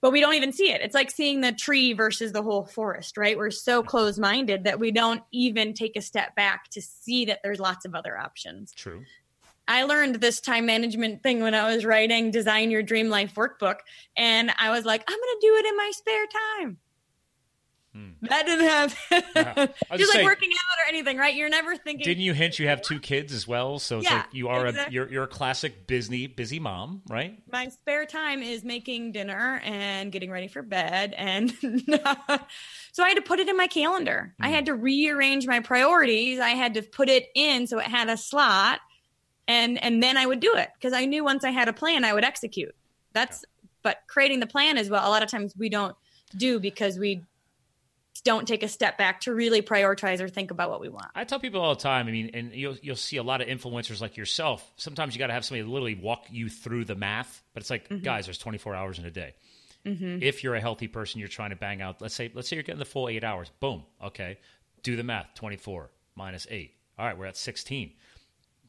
[0.00, 3.16] but we don't even see it it's like seeing the tree versus the whole forest
[3.16, 7.24] right we're so close minded that we don't even take a step back to see
[7.24, 9.04] that there's lots of other options True.
[9.68, 13.76] I learned this time management thing when I was writing Design Your Dream Life workbook.
[14.16, 16.78] And I was like, I'm going to do it in my spare time.
[18.22, 18.96] That didn't happen.
[19.10, 19.16] Hmm.
[19.34, 19.54] Yeah.
[19.66, 21.34] Just like saying- working out or anything, right?
[21.34, 22.04] You're never thinking.
[22.04, 23.78] Didn't you hint you have two kids as well?
[23.78, 24.92] So it's Yeah, like you are exactly.
[24.92, 27.38] a you're you're a classic busy busy mom, right?
[27.50, 31.14] my spare time is making dinner and getting ready for bed.
[31.16, 31.50] And
[32.92, 34.34] so I had to put it in my calendar.
[34.40, 36.38] I had to rearrange my priorities.
[36.38, 38.80] I had to put it in so it had a slot.
[39.48, 42.04] And, and then I would do it because I knew once I had a plan,
[42.04, 42.72] I would execute.
[43.14, 43.44] That's,
[43.82, 45.96] but creating the plan as well, a lot of times we don't
[46.36, 47.22] do because we
[48.24, 51.06] don't take a step back to really prioritize or think about what we want.
[51.14, 52.06] I tell people all the time.
[52.06, 54.68] I mean, and you'll you'll see a lot of influencers like yourself.
[54.76, 57.42] Sometimes you got to have somebody literally walk you through the math.
[57.54, 58.04] But it's like, Mm-hmm.
[58.04, 59.34] guys, there's 24 hours in a day.
[59.82, 62.02] If you're a healthy person, you're trying to bang out.
[62.02, 63.50] Let's say let's say you're getting the full eight hours.
[63.60, 63.84] Boom.
[64.04, 64.38] Okay.
[64.82, 65.34] Do the math.
[65.36, 66.74] 24 minus eight.
[66.98, 67.92] All right, we're at 16.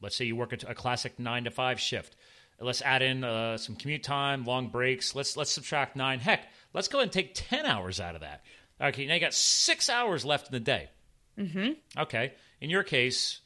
[0.00, 2.16] Let's say you work a, a classic nine to five shift.
[2.58, 5.14] Let's add in uh, some commute time, long breaks.
[5.14, 6.18] Let's let's subtract nine.
[6.18, 8.42] Heck, let's go ahead and take 10 hours out of that.
[8.82, 10.90] Okay, now you got six hours left in the day.
[11.96, 12.32] Okay.
[12.60, 13.40] In your case,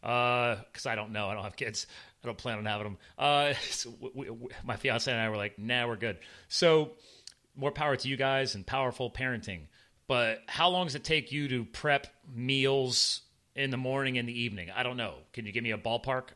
[0.00, 1.86] because I don't know, I don't have kids.
[2.22, 2.98] I don't plan on having them.
[3.18, 6.18] Uh, so we, we, my fiance and I were like, nah, we're good.
[6.48, 6.92] So
[7.56, 9.66] more power to you guys and powerful parenting.
[10.08, 13.22] But how long does it take you to prep meals
[13.54, 14.70] in the morning and the evening?
[14.74, 15.14] I don't know.
[15.32, 16.30] Can you give me a ballpark?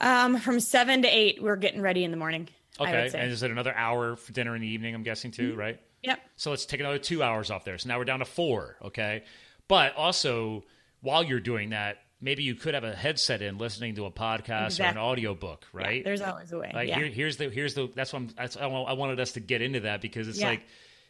[0.00, 2.48] Um, from seven to eight, we're getting ready in the morning.
[2.80, 4.94] Okay, and is it another hour for dinner in the evening?
[4.94, 5.58] I'm guessing too, mm-hmm.
[5.58, 5.80] right?
[6.02, 6.20] Yep.
[6.36, 7.78] So let's take another two hours off there.
[7.78, 8.76] So now we're down to four.
[8.82, 9.24] Okay,
[9.66, 10.64] but also
[11.00, 14.66] while you're doing that, maybe you could have a headset in listening to a podcast
[14.66, 14.86] exactly.
[14.86, 15.98] or an audio book, right?
[15.98, 16.70] Yeah, there's always a way.
[16.74, 16.98] Like yeah.
[16.98, 19.80] here, here's the here's the that's what I'm, that's, I wanted us to get into
[19.80, 20.48] that because it's yeah.
[20.48, 20.62] like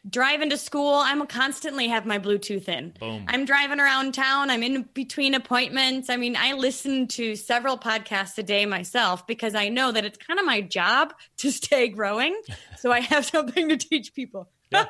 [0.08, 3.24] driving to school i'm constantly have my bluetooth in Boom.
[3.28, 8.38] i'm driving around town i'm in between appointments i mean i listen to several podcasts
[8.38, 12.40] a day myself because i know that it's kind of my job to stay growing
[12.78, 14.86] so i have something to teach people yeah,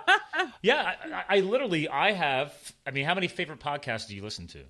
[0.62, 0.94] yeah
[1.28, 2.52] I, I, literally i have
[2.86, 4.60] i mean how many favorite podcasts do you listen to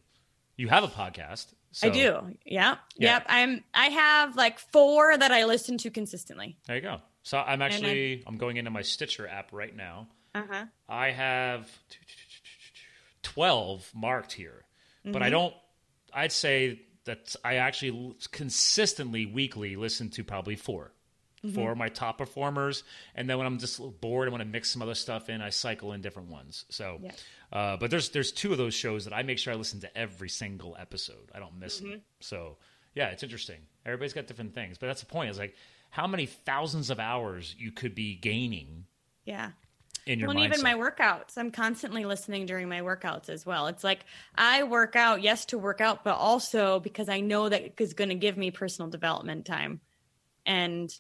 [0.57, 1.89] you have a podcast so.
[1.89, 2.37] I do.
[2.45, 2.77] Yeah.
[2.97, 3.15] yeah.
[3.15, 3.27] Yep.
[3.29, 6.57] I'm I have like four that I listen to consistently.
[6.67, 7.01] There you go.
[7.23, 10.09] So I'm actually I'm going into my Stitcher app right now.
[10.35, 10.65] Uh-huh.
[10.89, 11.71] I have
[13.23, 14.65] 12 marked here.
[15.05, 15.13] Mm-hmm.
[15.13, 15.33] But I mm-hmm.
[15.33, 15.55] don't
[16.13, 20.93] I'd say that I actually consistently weekly listen to probably 4
[21.45, 21.55] mm-hmm.
[21.55, 22.85] for my top performers.
[23.15, 25.41] And then when I'm just bored, I want to mix some other stuff in.
[25.41, 26.65] I cycle in different ones.
[26.71, 27.13] So, yeah.
[27.53, 29.99] uh, but there's there's two of those shows that I make sure I listen to
[29.99, 31.31] every single episode.
[31.35, 31.91] I don't miss mm-hmm.
[31.91, 32.03] them.
[32.21, 32.57] So,
[32.95, 33.59] yeah, it's interesting.
[33.87, 35.31] Everybody's got different things, but that's the point.
[35.31, 35.55] Is like
[35.91, 38.85] how many thousands of hours you could be gaining.
[39.25, 39.51] Yeah.
[40.07, 43.67] In your well, even my workouts, I'm constantly listening during my workouts as well.
[43.67, 47.75] It's like I work out, yes, to work out, but also because I know that
[47.79, 49.81] it's going to give me personal development time.
[50.47, 50.91] And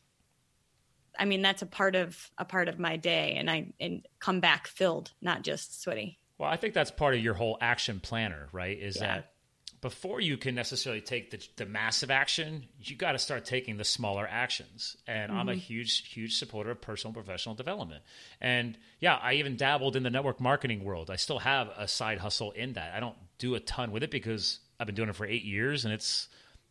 [1.18, 4.40] I mean, that's a part of a part of my day, and I and come
[4.40, 6.18] back filled, not just sweaty.
[6.38, 8.78] Well, I think that's part of your whole action planner, right?
[8.78, 9.06] Is yeah.
[9.06, 9.32] that
[9.80, 13.84] before you can necessarily take the, the massive action, you got to start taking the
[13.84, 14.96] smaller actions.
[15.06, 15.40] And mm-hmm.
[15.40, 15.60] I'm a mm-hmm.
[15.60, 18.02] huge, huge supporter of personal professional development.
[18.40, 21.10] And yeah, I even dabbled in the network marketing world.
[21.10, 22.94] I still have a side hustle in that.
[22.94, 25.84] I don't do a ton with it because I've been doing it for eight years
[25.84, 26.28] and it's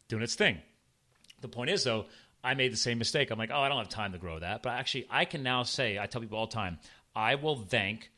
[0.08, 0.62] doing its thing.
[1.42, 2.08] The point is, though,
[2.44, 3.32] I made the same mistake.
[3.32, 4.64] I'm like, oh, I don't have time to grow that.
[4.64, 6.80] But actually, I can now say, I tell people all the time,
[7.16, 8.12] I will thank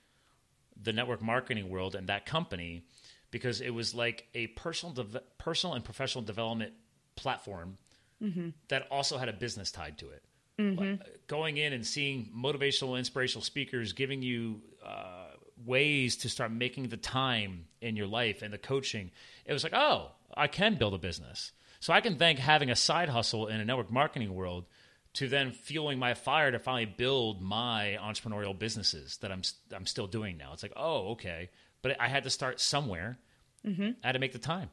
[0.82, 2.84] the network marketing world and that company
[3.32, 6.74] because it was like a personal, de- personal and professional development
[7.16, 7.78] platform
[8.22, 8.50] mm-hmm.
[8.70, 10.24] that also had a business tied to it.
[10.60, 11.02] Mm-hmm.
[11.28, 15.28] Going in and seeing motivational, inspirational speakers giving you uh,
[15.66, 19.12] ways to start making the time in your life and the coaching,
[19.46, 21.52] it was like, oh, I can build a business.
[21.80, 24.66] So I can thank having a side hustle in a network marketing world
[25.14, 29.42] to then fueling my fire to finally build my entrepreneurial businesses that I'm
[29.74, 30.54] I'm still doing now.
[30.54, 31.50] It's like, oh, okay,
[31.82, 33.18] but I had to start somewhere.
[33.66, 33.92] Mm-hmm.
[34.04, 34.70] I had to make the time.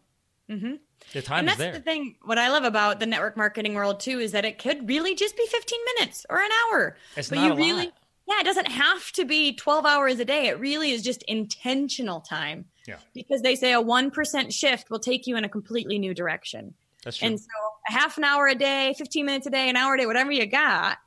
[0.50, 0.74] Mm-hmm.
[1.12, 1.72] The time and that's there.
[1.72, 2.16] the thing.
[2.24, 5.36] What I love about the network marketing world too is that it could really just
[5.36, 6.96] be 15 minutes or an hour.
[7.16, 7.94] It's but not you a really, lot.
[8.28, 10.46] yeah, it doesn't have to be 12 hours a day.
[10.46, 12.66] It really is just intentional time.
[12.86, 12.98] Yeah.
[13.14, 16.74] Because they say a 1% shift will take you in a completely new direction.
[17.06, 17.28] That's true.
[17.28, 17.46] And so
[17.88, 20.32] a half an hour a day, 15 minutes a day, an hour a day, whatever
[20.32, 20.98] you got,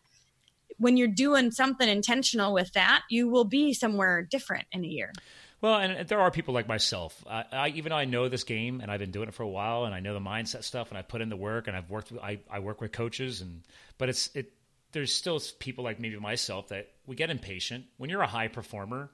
[0.78, 5.12] when you're doing something intentional with that, you will be somewhere different in a year.
[5.60, 7.22] Well, and there are people like myself.
[7.30, 9.50] I, I, even though I know this game and I've been doing it for a
[9.50, 11.90] while, and I know the mindset stuff, and I put in the work, and I've
[11.90, 12.14] worked.
[12.14, 13.64] With, I, I work with coaches, and
[13.98, 14.54] but it's it.
[14.94, 17.84] There's still people like maybe myself that we get impatient.
[17.98, 19.12] When you're a high performer,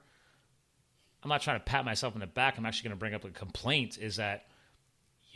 [1.24, 2.58] I'm not trying to pat myself in the back.
[2.58, 3.98] I'm actually going to bring up a complaint.
[4.00, 4.44] Is that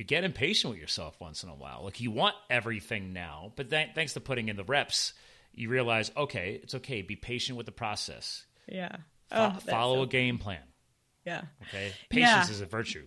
[0.01, 1.83] you get impatient with yourself once in a while.
[1.85, 5.13] Like you want everything now, but th- thanks to putting in the reps,
[5.53, 7.03] you realize, okay, it's okay.
[7.03, 8.47] Be patient with the process.
[8.67, 8.97] Yeah.
[9.29, 10.63] Fo- oh, follow so a game plan.
[11.27, 11.43] Yeah.
[11.69, 11.93] Okay.
[12.09, 12.51] Patience yeah.
[12.51, 13.05] is a virtue.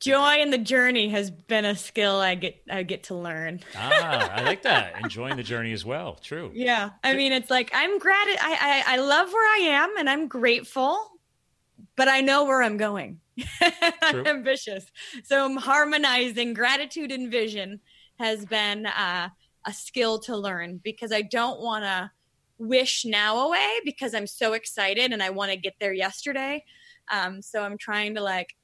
[0.00, 3.60] Joy in the journey has been a skill I get I get to learn.
[3.76, 5.02] ah, I like that.
[5.02, 6.14] Enjoying the journey as well.
[6.14, 6.50] True.
[6.54, 6.90] Yeah.
[7.04, 10.26] I mean, it's like I'm grat I, I I love where I am and I'm
[10.26, 10.98] grateful,
[11.96, 13.20] but I know where I'm going.
[14.02, 14.86] I'm ambitious.
[15.24, 17.80] So harmonizing gratitude and vision
[18.18, 19.28] has been uh,
[19.64, 22.10] a skill to learn because I don't want to
[22.58, 26.64] wish now away because I'm so excited and I want to get there yesterday.
[27.10, 28.54] Um, so I'm trying to like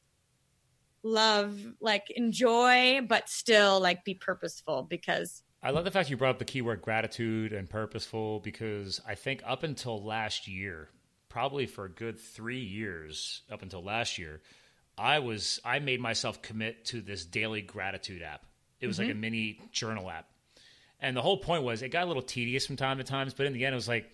[1.03, 6.33] love, like enjoy, but still like be purposeful because I love the fact you brought
[6.33, 10.91] up the keyword gratitude and purposeful because I think up until last year,
[11.31, 14.43] probably for a good three years up until last year,
[14.97, 18.45] I was I made myself commit to this daily gratitude app.
[18.81, 19.09] It was mm-hmm.
[19.09, 20.29] like a mini journal app.
[21.01, 23.47] And the whole point was it got a little tedious from time to times, but
[23.47, 24.11] in the end it was like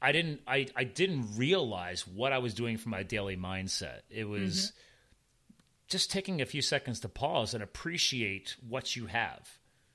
[0.00, 4.00] I didn't I, I didn't realize what I was doing for my daily mindset.
[4.10, 5.54] It was mm-hmm.
[5.88, 9.48] just taking a few seconds to pause and appreciate what you have.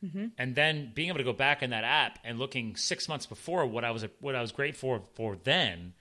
[0.04, 0.28] Mm-hmm.
[0.38, 3.66] And then being able to go back in that app and looking six months before
[3.66, 5.94] what I was what I was grateful for then,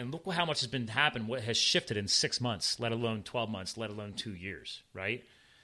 [0.00, 3.22] and look how much has been happened, what has shifted in six months, let alone
[3.22, 5.22] twelve months, let alone two years, right?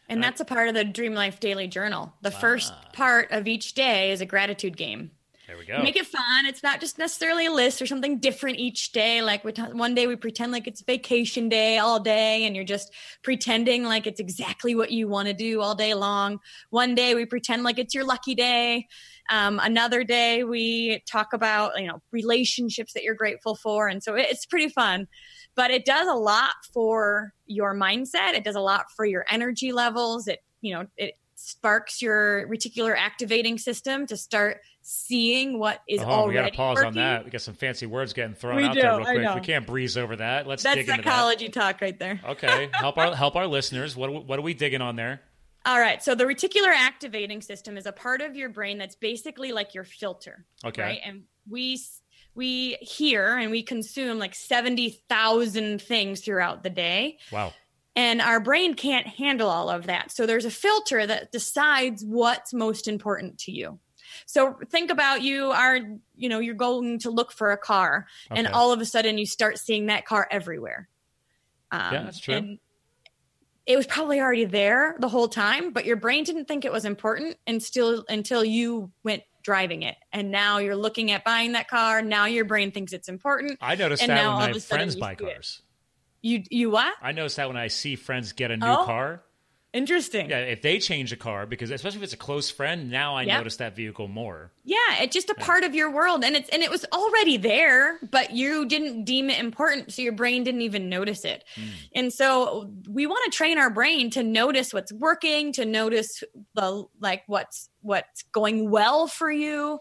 [0.09, 2.13] And uh, that's a part of the Dream Life Daily Journal.
[2.23, 5.11] The first part of each day is a gratitude game.
[5.47, 5.81] There we go.
[5.81, 6.45] Make it fun.
[6.47, 9.23] It's not just necessarily a list or something different each day.
[9.23, 12.65] Like we t- one day we pretend like it's vacation day all day, and you're
[12.65, 16.41] just pretending like it's exactly what you want to do all day long.
[16.71, 18.89] One day we pretend like it's your lucky day.
[19.31, 24.17] Um, another day we talk about you know relationships that you're grateful for, and so
[24.17, 25.07] it's pretty fun.
[25.55, 28.35] But it does a lot for your mindset.
[28.35, 30.27] It does a lot for your energy levels.
[30.27, 31.15] It you know it
[31.47, 36.39] sparks your reticular activating system to start seeing what is oh, already.
[36.39, 36.89] We got to pause working.
[36.89, 37.25] on that.
[37.25, 39.35] We got some fancy words getting thrown we out do, there real quick.
[39.37, 40.49] We can't breeze over that.
[40.49, 42.21] Let's That's dig into psychology talk right there.
[42.31, 43.97] Okay, help our help our listeners.
[43.97, 45.21] What what are we digging on there?
[45.65, 46.03] All right.
[46.03, 49.85] So the reticular activating system is a part of your brain that's basically like your
[49.85, 50.45] filter.
[50.65, 50.83] Okay.
[50.83, 51.01] Right?
[51.05, 51.81] And we
[52.37, 57.19] we hear and we consume like 70,000 things throughout the day.
[57.33, 57.53] Wow.
[57.97, 60.13] And our brain can't handle all of that.
[60.13, 63.79] So there's a filter that decides what's most important to you.
[64.27, 65.79] So think about you are,
[66.15, 68.39] you know, you're going to look for a car okay.
[68.39, 70.89] and all of a sudden you start seeing that car everywhere.
[71.73, 72.59] Um, yeah, that's true.
[73.67, 76.85] it was probably already there the whole time, but your brain didn't think it was
[76.85, 79.97] important and still until you went driving it.
[80.13, 82.03] And now you're looking at buying that car.
[82.03, 83.59] Now your brain thinks it's important.
[83.61, 85.63] I noticed that when my friends buy cars.
[86.27, 86.93] You you what?
[87.01, 89.23] I notice that when I see friends get a new oh, car.
[89.77, 90.31] Interesting.
[90.31, 93.25] Yeah, if they change a car, because especially if it's a close friend, now I
[93.25, 93.41] yep.
[93.41, 94.51] notice that vehicle more.
[94.65, 95.45] Yeah, it's just a yeah.
[95.45, 99.29] part of your world, and it's and it was already there, but you didn't deem
[99.29, 101.45] it important, so your brain didn't even notice it.
[101.57, 101.69] Mm.
[101.95, 106.85] And so we want to train our brain to notice what's working, to notice the
[106.99, 109.79] like what's what's going well for you.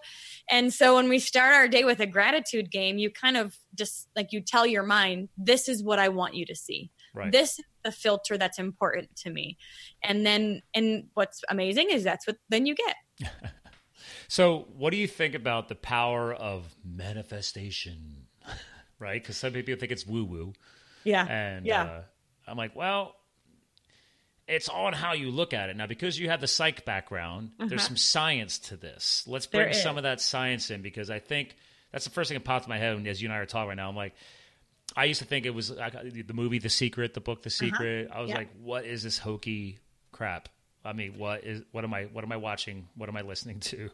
[0.52, 4.10] And so when we start our day with a gratitude game, you kind of just
[4.14, 6.92] like you tell your mind, this is what I want you to see.
[7.14, 7.32] Right.
[7.32, 9.58] This is the filter that's important to me.
[10.04, 13.32] And then and what's amazing is that's what then you get.
[14.28, 18.28] so, what do you think about the power of manifestation?
[19.00, 19.24] right?
[19.24, 20.54] Cuz some people think it's woo woo.
[21.06, 21.26] Yeah.
[21.26, 21.84] And yeah.
[21.84, 22.02] Uh,
[22.48, 23.16] I'm like, well,
[24.48, 25.76] it's on how you look at it.
[25.76, 27.70] Now, because you have the psych background, uh-huh.
[27.70, 29.24] there's some science to this.
[29.28, 31.56] Let's bring some of that science in because I think
[31.92, 33.70] that's the first thing that popped in my head as you and I are talking
[33.70, 33.90] right now.
[33.90, 34.14] I'm like,
[34.96, 37.66] I used to think it was the movie The Secret, the book The uh-huh.
[37.66, 38.10] Secret.
[38.10, 38.20] Uh-huh.
[38.20, 38.38] I was yeah.
[38.38, 39.80] like, what is this hokey
[40.12, 40.50] crap?
[40.84, 42.88] I mean, what is what am I what am I watching?
[42.96, 43.90] What am I listening to?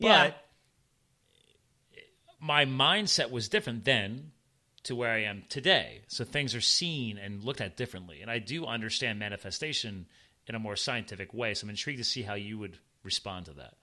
[0.00, 2.00] But yeah.
[2.40, 4.32] my mindset was different then
[4.84, 6.02] to where I am today.
[6.08, 8.20] So things are seen and looked at differently.
[8.20, 10.06] And I do understand manifestation
[10.46, 11.54] in a more scientific way.
[11.54, 13.74] So I'm intrigued to see how you would respond to that.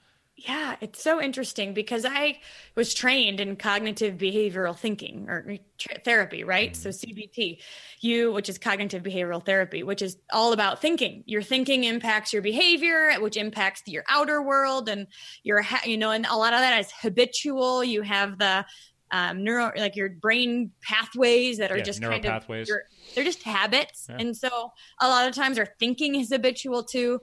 [0.48, 2.40] Yeah, it's so interesting because I
[2.76, 5.58] was trained in cognitive behavioral thinking or
[6.06, 6.72] therapy, right?
[6.72, 6.82] Mm-hmm.
[6.82, 7.58] So CBT,
[8.00, 11.24] you, which is cognitive behavioral therapy, which is all about thinking.
[11.26, 15.08] Your thinking impacts your behavior, which impacts your outer world, and
[15.44, 17.84] your, you know, and a lot of that is habitual.
[17.84, 18.66] You have the
[19.12, 22.84] um, neuro like your brain pathways that are yeah, just kind of your,
[23.16, 24.08] they're just habits.
[24.10, 24.18] Yeah.
[24.20, 27.20] and so a lot of times our thinking is habitual too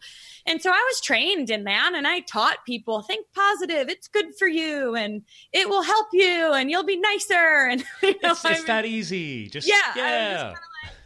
[0.47, 3.89] and so i was trained in that and i taught people think positive.
[3.89, 5.23] It's good for you and
[5.53, 7.35] it will help you and you'll be nicer.
[7.77, 9.49] And you know, it's, it's that easy.
[9.49, 10.55] Just yeah, yeah.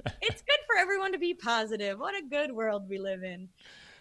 [0.05, 1.99] Like, it's good for everyone to be positive.
[1.99, 3.49] What a good world we live in.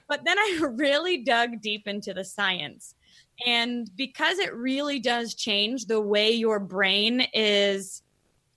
[0.08, 2.96] But then i really dug deep into the science
[3.46, 8.02] and because it really does change the way your brain is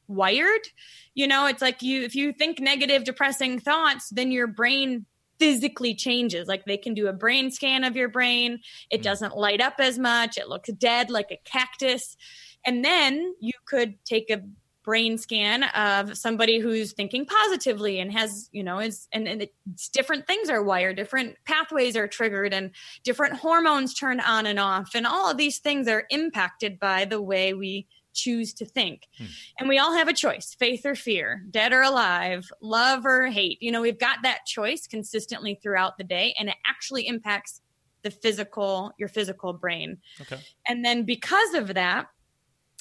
[0.08, 0.68] wired,
[1.14, 5.06] you know, it's like you, if you think negative, depressing thoughts, then your brain
[5.38, 6.48] physically changes.
[6.48, 8.60] Like they can do a brain scan of your brain.
[8.90, 9.04] It mm.
[9.04, 10.38] doesn't light up as much.
[10.38, 12.16] It looks dead like a cactus.
[12.64, 14.42] And then you could take a
[14.84, 19.88] brain scan of somebody who's thinking positively and has you know is and, and it's
[19.88, 22.70] different things are wired different pathways are triggered and
[23.04, 24.94] different hormones turn on and off.
[24.94, 29.08] And all of these things are impacted by the way we choose to think.
[29.16, 29.24] Hmm.
[29.58, 33.58] and we all have a choice faith or fear dead or alive love or hate.
[33.60, 37.60] You know we've got that choice consistently throughout the day and it actually impacts
[38.02, 39.98] the physical your physical brain.
[40.20, 40.38] Okay.
[40.68, 42.08] And then because of that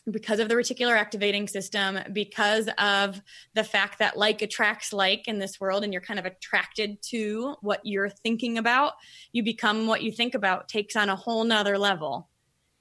[0.09, 3.21] because of the reticular activating system, because of
[3.53, 7.55] the fact that like attracts like in this world, and you're kind of attracted to
[7.61, 8.93] what you're thinking about,
[9.31, 12.27] you become what you think about takes on a whole nother level.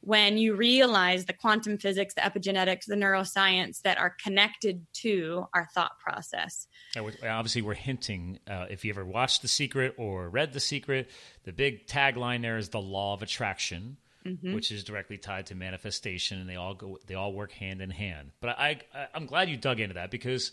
[0.02, 5.68] when you realize the quantum physics, the epigenetics, the neuroscience that are connected to our
[5.74, 6.66] thought process.
[6.96, 8.38] obviously, we're hinting.
[8.48, 11.11] Uh, if you ever watched The Secret or read The Secret,
[11.44, 14.54] the big tagline there is the law of attraction, mm-hmm.
[14.54, 17.90] which is directly tied to manifestation, and they all go, they all work hand in
[17.90, 18.30] hand.
[18.40, 20.52] But I, I I'm glad you dug into that because,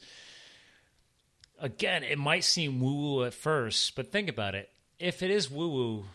[1.59, 4.69] again, it might seem woo woo at first, but think about it.
[4.99, 6.05] If it is woo woo,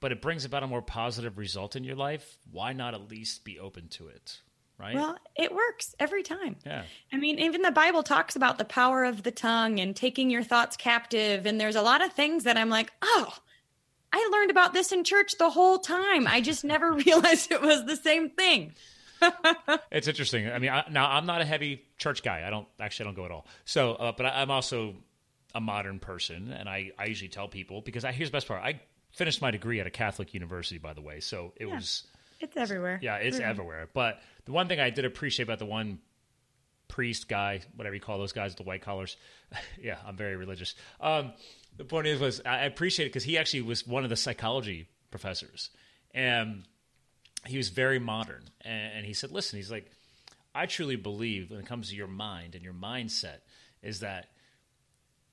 [0.00, 3.44] but it brings about a more positive result in your life, why not at least
[3.44, 4.40] be open to it?
[4.76, 4.96] Right?
[4.96, 6.56] Well, it works every time.
[6.66, 6.82] Yeah.
[7.12, 10.42] I mean, even the Bible talks about the power of the tongue and taking your
[10.42, 11.46] thoughts captive.
[11.46, 13.32] And there's a lot of things that I'm like, oh,
[14.14, 16.28] I learned about this in church the whole time.
[16.28, 18.74] I just never realized it was the same thing.
[19.90, 20.48] it's interesting.
[20.48, 22.44] I mean, I, now I'm not a heavy church guy.
[22.46, 23.46] I don't actually I don't go at all.
[23.64, 24.94] So, uh, but I, am also
[25.52, 28.62] a modern person, and I, I usually tell people because I, here's the best part.
[28.62, 31.18] I finished my degree at a Catholic university, by the way.
[31.18, 32.06] So it yeah, was.
[32.38, 33.00] It's everywhere.
[33.02, 33.50] Yeah, it's mm-hmm.
[33.50, 33.88] everywhere.
[33.92, 35.98] But the one thing I did appreciate about the one
[36.86, 39.16] priest guy, whatever you call those guys, the white collars.
[39.82, 40.76] yeah, I'm very religious.
[41.00, 41.32] Um,
[41.76, 44.88] the point is, was I appreciate it because he actually was one of the psychology
[45.10, 45.70] professors,
[46.12, 46.64] and
[47.46, 48.44] he was very modern.
[48.62, 49.90] And, and he said, "Listen, he's like,
[50.54, 53.38] I truly believe when it comes to your mind and your mindset
[53.82, 54.28] is that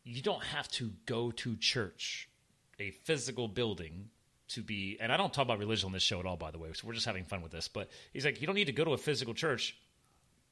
[0.03, 2.27] you don't have to go to church
[2.79, 4.09] a physical building
[4.49, 6.57] to be and I don't talk about religion on this show at all, by the
[6.57, 7.67] way, so we're just having fun with this.
[7.67, 9.75] But he's like, you don't need to go to a physical church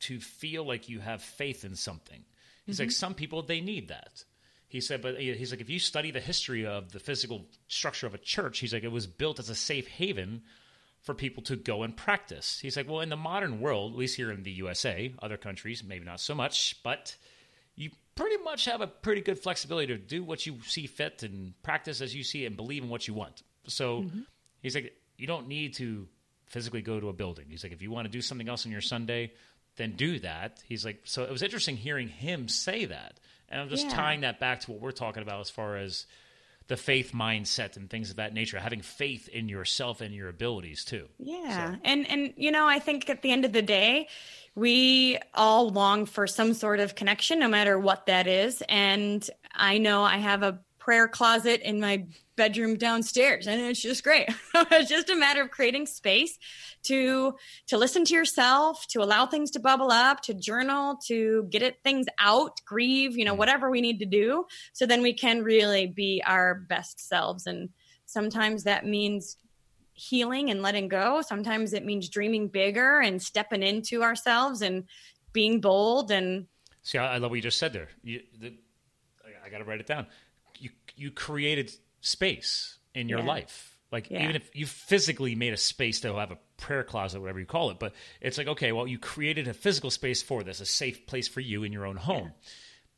[0.02, 2.23] to feel like you have faith in something.
[2.65, 2.84] He's mm-hmm.
[2.84, 4.23] like, some people they need that.
[4.69, 8.13] He said, but he's like, if you study the history of the physical structure of
[8.13, 10.43] a church, he's like, it was built as a safe haven
[11.01, 12.60] for people to go and practice.
[12.62, 15.84] He's like, well, in the modern world, at least here in the USA, other countries
[15.84, 17.15] maybe not so much, but
[17.75, 21.60] you pretty much have a pretty good flexibility to do what you see fit and
[21.63, 23.41] practice as you see it and believe in what you want.
[23.67, 24.21] So mm-hmm.
[24.62, 26.08] he's like, you don't need to
[26.45, 27.45] physically go to a building.
[27.49, 29.32] He's like, if you want to do something else on your Sunday,
[29.77, 30.62] then do that.
[30.67, 33.19] He's like, so it was interesting hearing him say that.
[33.49, 33.93] And I'm just yeah.
[33.95, 36.05] tying that back to what we're talking about as far as
[36.67, 40.85] the faith mindset and things of that nature, having faith in yourself and your abilities
[40.85, 41.07] too.
[41.17, 41.71] Yeah.
[41.71, 41.79] So.
[41.83, 44.07] And and you know, I think at the end of the day,
[44.55, 48.62] we all long for some sort of connection, no matter what that is.
[48.69, 52.05] And I know I have a prayer closet in my
[52.39, 56.39] bedroom downstairs and it's just great it's just a matter of creating space
[56.84, 57.34] to
[57.67, 61.78] to listen to yourself to allow things to bubble up to journal to get it
[61.84, 63.38] things out grieve you know mm.
[63.38, 67.69] whatever we need to do so then we can really be our best selves and
[68.06, 69.36] sometimes that means
[69.99, 71.21] healing and letting go.
[71.21, 74.86] Sometimes it means dreaming bigger and stepping into ourselves and
[75.34, 76.10] being bold.
[76.10, 76.47] And
[76.82, 77.89] see, I love what you just said there.
[78.02, 78.54] You, the,
[79.45, 80.08] I got to write it down.
[80.58, 83.25] You you created space in your yeah.
[83.25, 83.77] life.
[83.91, 84.23] Like yeah.
[84.23, 87.71] even if you physically made a space to have a prayer closet, whatever you call
[87.71, 91.07] it, but it's like okay, well, you created a physical space for this, a safe
[91.07, 92.25] place for you in your own home.
[92.25, 92.49] Yeah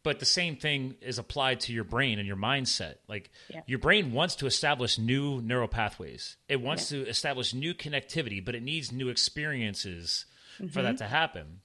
[0.04, 3.32] but the same thing is applied to your brain and your mindset like
[3.66, 8.56] your brain wants to establish new neural pathways it wants to establish new connectivity but
[8.56, 10.68] it needs new experiences mm-hmm.
[10.68, 10.98] for that mm-hmm.
[10.98, 11.62] to happen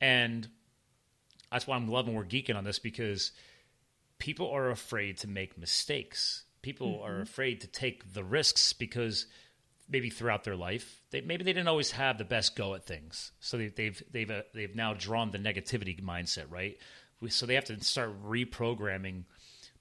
[0.00, 0.48] and
[1.50, 3.32] that's why i'm loving we're geeking on this because
[4.18, 7.10] people are afraid to make mistakes people mm-hmm.
[7.10, 9.26] are afraid to take the risks because
[9.88, 13.32] maybe throughout their life they, maybe they didn't always have the best go at things
[13.40, 16.78] so they, they've they've uh, they've now drawn the negativity mindset right
[17.28, 19.24] so they have to start reprogramming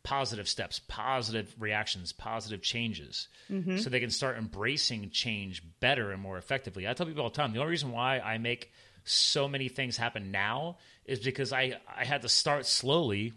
[0.08, 3.76] positive steps, positive reactions, positive changes, mm-hmm.
[3.76, 6.88] so they can start embracing change better and more effectively.
[6.88, 8.72] I tell people all the time the only reason why I make
[9.04, 13.34] so many things happen now is because I, I had to start slowly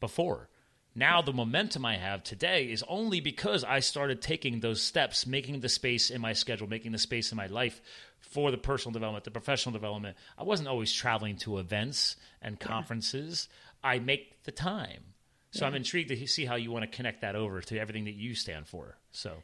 [0.00, 0.48] before.
[0.96, 5.60] Now, the momentum I have today is only because I started taking those steps, making
[5.60, 7.80] the space in my schedule, making the space in my life
[8.20, 10.16] for the personal development, the professional development.
[10.38, 13.48] I wasn't always traveling to events and conferences.
[13.82, 13.90] Yeah.
[13.90, 15.02] I make the time.
[15.50, 15.68] So yeah.
[15.68, 18.34] I'm intrigued to see how you want to connect that over to everything that you
[18.34, 18.96] stand for.
[19.10, 19.42] So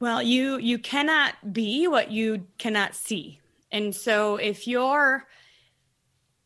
[0.00, 3.40] well, you you cannot be what you cannot see.
[3.72, 5.26] And so if you're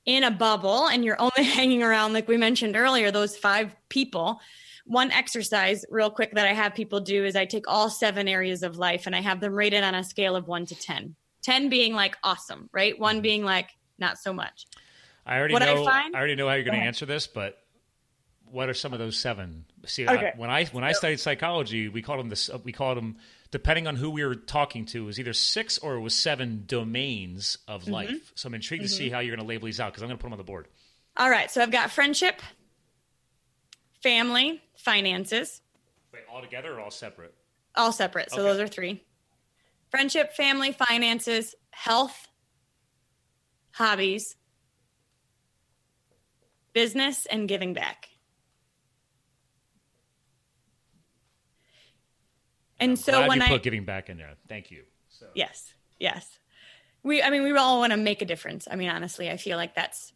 [0.05, 4.41] in a bubble and you're only hanging around like we mentioned earlier those five people,
[4.85, 8.63] one exercise real quick that I have people do is I take all seven areas
[8.63, 11.15] of life and I have them rated on a scale of 1 to 10.
[11.43, 12.99] 10 being like awesome, right?
[12.99, 13.23] One mm-hmm.
[13.23, 14.67] being like not so much.
[15.25, 15.83] I already what know.
[15.83, 17.59] I, find, I, already know how you're going to answer this, but
[18.51, 19.65] what are some of those seven?
[19.87, 20.33] See, okay.
[20.35, 22.51] I, when I when I studied psychology, we called them this.
[22.65, 23.17] We called them
[23.53, 25.05] depending on who we were talking to.
[25.05, 27.93] It was either six or it was seven domains of mm-hmm.
[27.93, 28.33] life.
[28.35, 28.89] So I'm intrigued mm-hmm.
[28.89, 30.33] to see how you're going to label these out because I'm going to put them
[30.33, 30.67] on the board.
[31.17, 31.51] All right.
[31.51, 32.43] So I've got friendship,
[34.03, 35.61] family, finances.
[36.13, 37.35] Wait, all together or all separate?
[37.77, 38.31] All separate.
[38.31, 38.45] So okay.
[38.45, 39.05] those are three
[39.91, 42.29] friendship, family, finances, health,
[43.73, 44.37] hobbies,
[46.73, 48.09] business, and giving back.
[52.83, 54.35] And so Glad when you I put giving back in there.
[54.49, 54.85] Thank you.
[55.09, 55.27] So.
[55.35, 55.75] Yes.
[55.99, 56.39] Yes.
[57.03, 58.69] We I mean we all want to make a difference.
[58.71, 60.13] I mean honestly, I feel like that's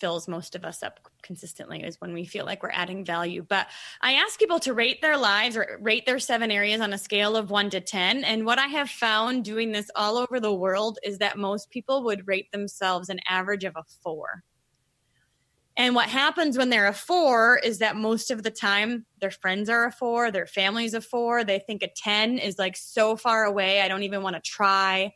[0.00, 3.44] fills most of us up consistently is when we feel like we're adding value.
[3.46, 3.66] But
[4.00, 7.36] I ask people to rate their lives or rate their seven areas on a scale
[7.36, 10.98] of 1 to 10, and what I have found doing this all over the world
[11.02, 14.44] is that most people would rate themselves an average of a 4.
[15.78, 19.70] And what happens when they're a four is that most of the time their friends
[19.70, 21.44] are a four, their family's a four.
[21.44, 25.14] They think a 10 is like so far away, I don't even want to try.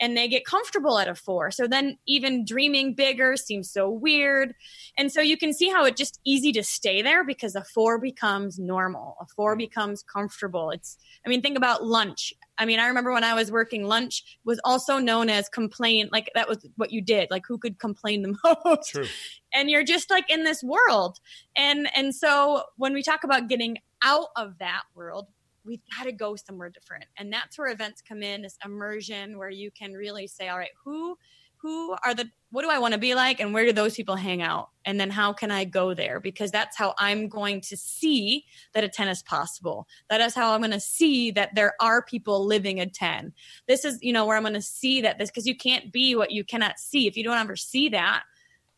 [0.00, 1.50] And they get comfortable at a four.
[1.50, 4.54] So then even dreaming bigger seems so weird.
[4.96, 7.98] And so you can see how it's just easy to stay there because a four
[7.98, 9.16] becomes normal.
[9.20, 10.70] A four becomes comfortable.
[10.70, 10.96] It's,
[11.26, 12.32] I mean, think about lunch.
[12.58, 16.08] I mean, I remember when I was working, lunch was also known as complain.
[16.10, 17.28] Like that was what you did.
[17.30, 18.90] Like who could complain the most?
[18.90, 19.06] True.
[19.52, 21.18] and you're just like in this world
[21.56, 25.26] and and so when we talk about getting out of that world
[25.64, 29.50] we've got to go somewhere different and that's where events come in this immersion where
[29.50, 31.16] you can really say all right who
[31.60, 34.16] who are the what do i want to be like and where do those people
[34.16, 34.70] hang out?
[34.84, 36.20] And then how can i go there?
[36.20, 38.44] Because that's how i'm going to see
[38.74, 39.86] that a 10 is possible.
[40.08, 43.32] That is how i'm going to see that there are people living a 10
[43.66, 46.14] this is you know where i'm going to see that this because you can't be
[46.14, 47.06] what you cannot see.
[47.06, 48.22] If you don't ever see that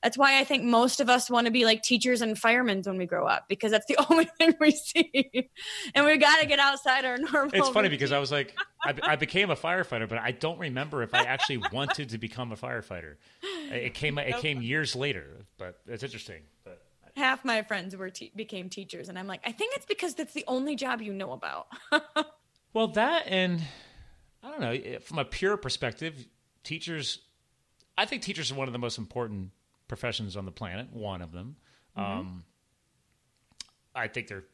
[0.02, 2.96] that's why I think most of us want to be like teachers and firemen when
[2.96, 5.50] we grow up because that's the only thing we see.
[5.94, 7.50] and we got to get outside our normal.
[7.52, 7.90] It's funny routine.
[7.90, 11.24] because I was like, I, I became a firefighter, but I don't remember if I
[11.24, 13.16] actually wanted to become a firefighter.
[13.70, 15.26] It came it came years later,
[15.58, 16.42] but it's interesting.
[16.64, 16.82] But
[17.16, 20.32] half my friends were te- became teachers, and I'm like, I think it's because that's
[20.32, 21.66] the only job you know about.
[22.72, 23.60] well, that and
[24.42, 26.26] I don't know eh, from a pure perspective,
[26.64, 27.18] teachers.
[27.98, 29.50] I think teachers are one of the most important
[29.90, 30.92] professions on the planet.
[30.92, 31.56] One of them.
[31.96, 32.44] Um,
[33.92, 34.44] I think they're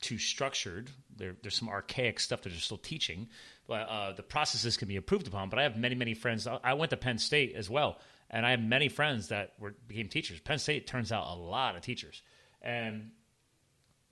[0.00, 0.90] too structured.
[1.16, 3.28] There, there's some archaic stuff that they're still teaching,
[3.66, 5.50] but uh, the processes can be improved upon.
[5.50, 6.46] But I have many, many friends.
[6.46, 7.98] I went to Penn State as well,
[8.30, 10.38] and I have many friends that were became teachers.
[10.38, 12.22] Penn State turns out a lot of teachers,
[12.62, 13.10] and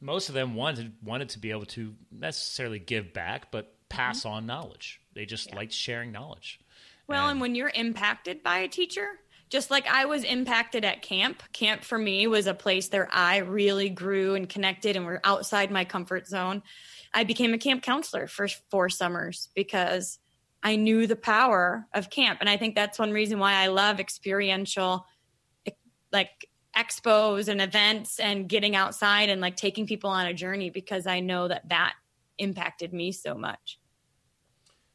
[0.01, 4.45] most of them wanted wanted to be able to necessarily give back, but pass on
[4.45, 5.01] knowledge.
[5.15, 6.59] They just liked sharing knowledge.
[7.07, 9.07] Well, and when you're impacted by a teacher,
[9.55, 13.37] just like I was impacted at camp, camp for me was a place where I
[13.37, 16.61] really grew and connected and were outside my comfort zone.
[17.15, 20.19] I became a camp counselor for four summers because
[20.61, 22.41] I knew the power of camp.
[22.41, 25.07] And I think that's one reason why I love experiential,
[26.11, 31.07] like expos and events and getting outside and like taking people on a journey because
[31.07, 31.95] I know that that
[32.39, 33.79] impacted me so much.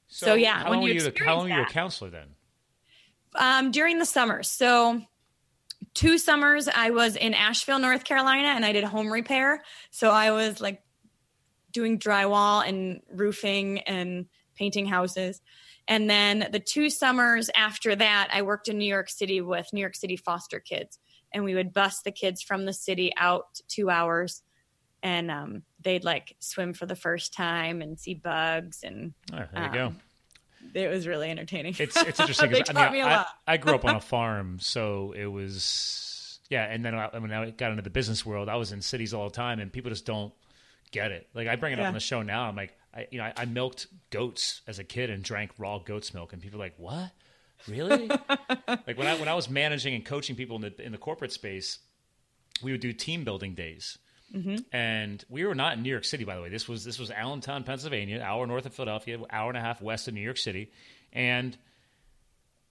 [0.07, 1.13] So, yeah, how when long you you?
[1.23, 2.35] How long were you a counselor then?
[3.35, 4.43] Um, during the summer.
[4.43, 5.01] So
[5.93, 9.63] two summers I was in Asheville, North Carolina, and I did home repair.
[9.91, 10.81] So I was like
[11.71, 14.25] doing drywall and roofing and
[14.55, 15.41] painting houses.
[15.87, 19.81] And then the two summers after that, I worked in New York City with New
[19.81, 20.99] York City foster kids.
[21.31, 24.43] And we would bus the kids from the city out two hours
[25.01, 28.83] and um, they'd like swim for the first time and see bugs.
[28.83, 29.93] And Oh, there you go.
[30.73, 31.75] It was really entertaining.
[31.79, 32.49] It's it's interesting.
[32.51, 33.27] They 'cause, I taught mean, me a I, lot.
[33.47, 36.65] I grew up on a farm, so it was yeah.
[36.65, 39.25] And then I, when I got into the business world, I was in cities all
[39.25, 40.33] the time, and people just don't
[40.91, 41.27] get it.
[41.33, 42.43] Like I bring it up on the show now.
[42.43, 45.79] I'm like, I, you know, I, I milked goats as a kid and drank raw
[45.79, 47.11] goat's milk, and people are like, what?
[47.67, 48.07] Really?
[48.67, 51.31] like when I when I was managing and coaching people in the in the corporate
[51.31, 51.79] space,
[52.63, 53.97] we would do team building days.
[54.71, 56.49] And we were not in New York City, by the way.
[56.49, 60.07] This was this was Allentown, Pennsylvania, hour north of Philadelphia, hour and a half west
[60.07, 60.71] of New York City,
[61.11, 61.57] and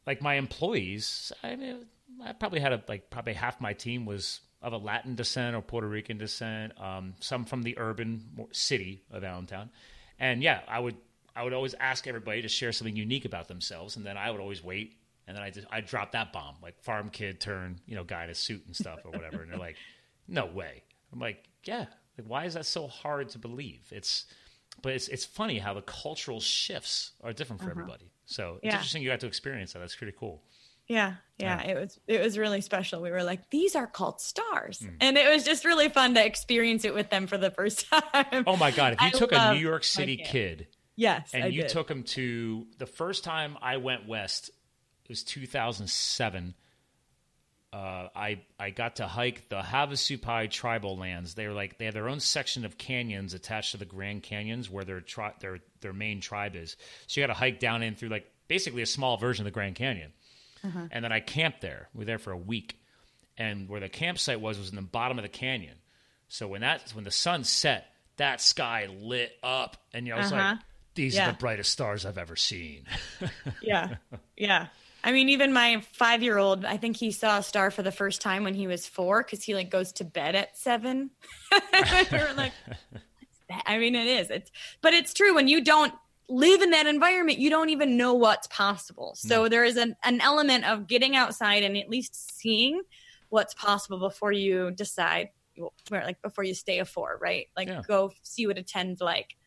[0.07, 1.87] like my employees, I mean,
[2.25, 5.63] I probably had a, like probably half my team was of a Latin descent or
[5.63, 9.71] Puerto Rican descent, um, some from the urban city of Allentown,
[10.19, 10.97] and yeah, I would
[11.35, 14.41] I would always ask everybody to share something unique about themselves, and then I would
[14.41, 14.97] always wait,
[15.27, 16.57] and then I just I drop that bomb.
[16.63, 19.51] Like farm kid turn you know guy in a suit and stuff or whatever, and
[19.51, 19.77] they're like,
[20.27, 20.83] no way.
[21.13, 23.83] I'm like, yeah, like why is that so hard to believe?
[23.93, 24.27] It's
[24.83, 28.11] but it's it's funny how the cultural shifts are different for everybody.
[28.27, 28.73] So it's Yeah.
[28.73, 29.81] interesting you got to experience that.
[29.81, 30.43] That's pretty cool.
[30.87, 33.03] Yeah, yeah, it was it was really special.
[33.03, 34.95] We were like, these are called stars, Hmm.
[35.03, 38.45] and it was just really fun to experience it with them for the first time.
[38.47, 38.95] Oh my god!
[38.95, 40.67] If you I took a New York City kid
[40.97, 41.69] yes, and I you did.
[41.71, 44.49] took him to the first time I went west,
[45.05, 46.55] it was 2007.
[47.73, 51.35] Uh, I I got to hike the Havasupai tribal lands.
[51.35, 54.71] They were like they have their own section of canyons attached to the Grand Canyons
[54.71, 56.77] where their tri- their their main tribe is.
[57.07, 59.55] So you got to hike down in through like basically a small version of the
[59.55, 60.13] Grand Canyon.
[60.91, 61.89] And then I camped there.
[61.95, 62.79] We were there for a week,
[63.39, 65.77] and where the campsite was was in the bottom of the canyon.
[66.29, 70.23] So when that when the sun set, that sky lit up, and you know, I
[70.23, 70.43] was Uh-huh.
[70.51, 70.59] like,
[70.95, 72.85] "These are the brightest stars I've ever seen."
[73.63, 73.97] Yeah.
[74.37, 74.67] Yeah.
[75.09, 77.91] I mean, even my five year old, I think he saw a star for the
[77.91, 81.13] first time when he was four because he like goes to bed at seven.
[82.37, 82.53] like,
[83.65, 84.29] I mean, it is.
[84.29, 84.51] It's,
[84.83, 85.95] but it's true when you don't
[86.29, 89.15] live in that environment, you don't even know what's possible.
[89.17, 92.83] So there is an, an element of getting outside and at least seeing
[93.31, 95.31] what's possible before you decide,
[95.91, 97.47] like before you stay a four, right?
[97.57, 97.81] Like Yeah.
[97.89, 99.38] go see what a 10's like.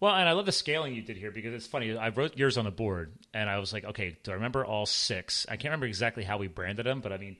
[0.00, 1.96] Well, and I love the scaling you did here because it's funny.
[1.96, 4.86] I wrote yours on the board, and I was like, okay, do I remember all
[4.86, 5.46] six?
[5.48, 7.36] I can't remember exactly how we branded them, but I mean,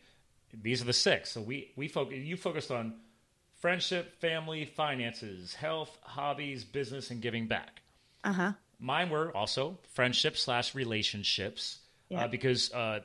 [0.53, 1.31] these are the six.
[1.31, 2.19] So we we focus.
[2.19, 2.95] You focused on
[3.61, 7.83] friendship, family, finances, health, hobbies, business, and giving back.
[8.25, 8.53] Uh huh.
[8.79, 11.79] Mine were also friendship slash relationships
[12.09, 12.25] Yeah.
[12.25, 13.01] uh, because uh,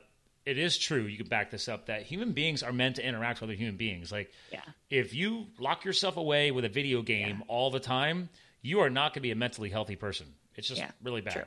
[0.46, 1.02] it is true.
[1.02, 3.76] You can back this up that human beings are meant to interact with other human
[3.76, 4.10] beings.
[4.10, 4.62] Like, Yeah.
[4.88, 8.30] if you lock yourself away with a video game all the time,
[8.66, 10.26] you are not going to be a mentally healthy person.
[10.56, 10.90] It's just Yeah.
[11.02, 11.34] really bad.
[11.34, 11.44] True.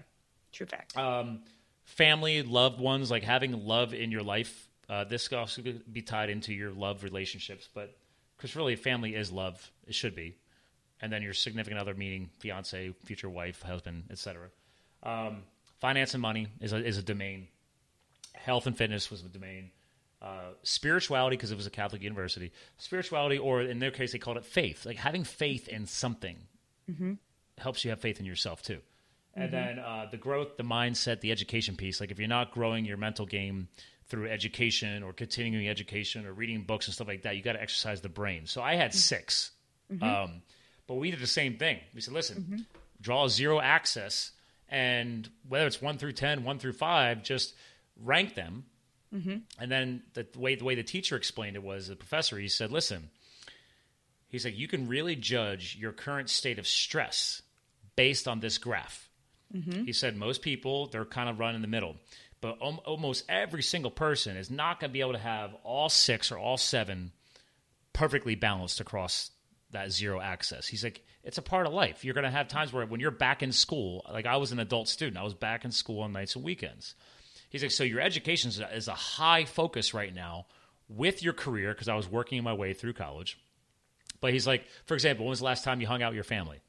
[0.51, 0.97] True fact.
[0.97, 1.43] Um,
[1.83, 4.67] family, loved ones, like having love in your life.
[4.87, 7.95] Uh, this could also be tied into your love relationships, but
[8.37, 9.69] because really, family is love.
[9.85, 10.35] It should be,
[11.01, 14.49] and then your significant other, meaning fiance, future wife, husband, etc.
[15.03, 15.43] Um,
[15.79, 17.47] finance and money is a, is a domain.
[18.33, 19.71] Health and fitness was a domain.
[20.21, 22.51] Uh, spirituality, because it was a Catholic university.
[22.77, 24.85] Spirituality, or in their case, they called it faith.
[24.85, 26.37] Like having faith in something
[26.89, 27.13] Mm-hmm.
[27.57, 28.79] helps you have faith in yourself too.
[29.35, 29.55] And mm-hmm.
[29.55, 31.99] then uh, the growth, the mindset, the education piece.
[31.99, 33.67] Like if you're not growing your mental game
[34.07, 37.61] through education or continuing education or reading books and stuff like that, you got to
[37.61, 38.47] exercise the brain.
[38.47, 38.95] So I had mm.
[38.95, 39.51] 6
[39.91, 40.03] mm-hmm.
[40.03, 40.41] um,
[40.87, 41.79] but we did the same thing.
[41.93, 42.65] We said, listen,
[42.99, 44.31] draw zero access,
[44.67, 47.53] and whether it's one through 10, one through five, just
[48.03, 48.65] rank them.
[49.59, 52.37] And then the way the way the teacher explained it was the professor.
[52.37, 53.09] He said, "Listen,
[54.29, 57.41] He's like, you can really judge your current state of stress
[57.95, 59.09] based on this graph.
[59.53, 59.85] Mm-hmm.
[59.85, 61.97] He said most people they're kind of run in the middle,
[62.39, 65.89] but al- almost every single person is not going to be able to have all
[65.89, 67.11] six or all seven
[67.91, 69.31] perfectly balanced across
[69.71, 70.67] that zero access.
[70.67, 72.05] He's like, it's a part of life.
[72.05, 74.59] You're going to have times where when you're back in school, like I was an
[74.59, 76.95] adult student, I was back in school on nights and weekends.
[77.49, 80.45] He's like, so your education is a high focus right now
[80.87, 83.37] with your career because I was working my way through college.
[84.21, 86.23] But he's like, for example, when was the last time you hung out with your
[86.23, 86.59] family?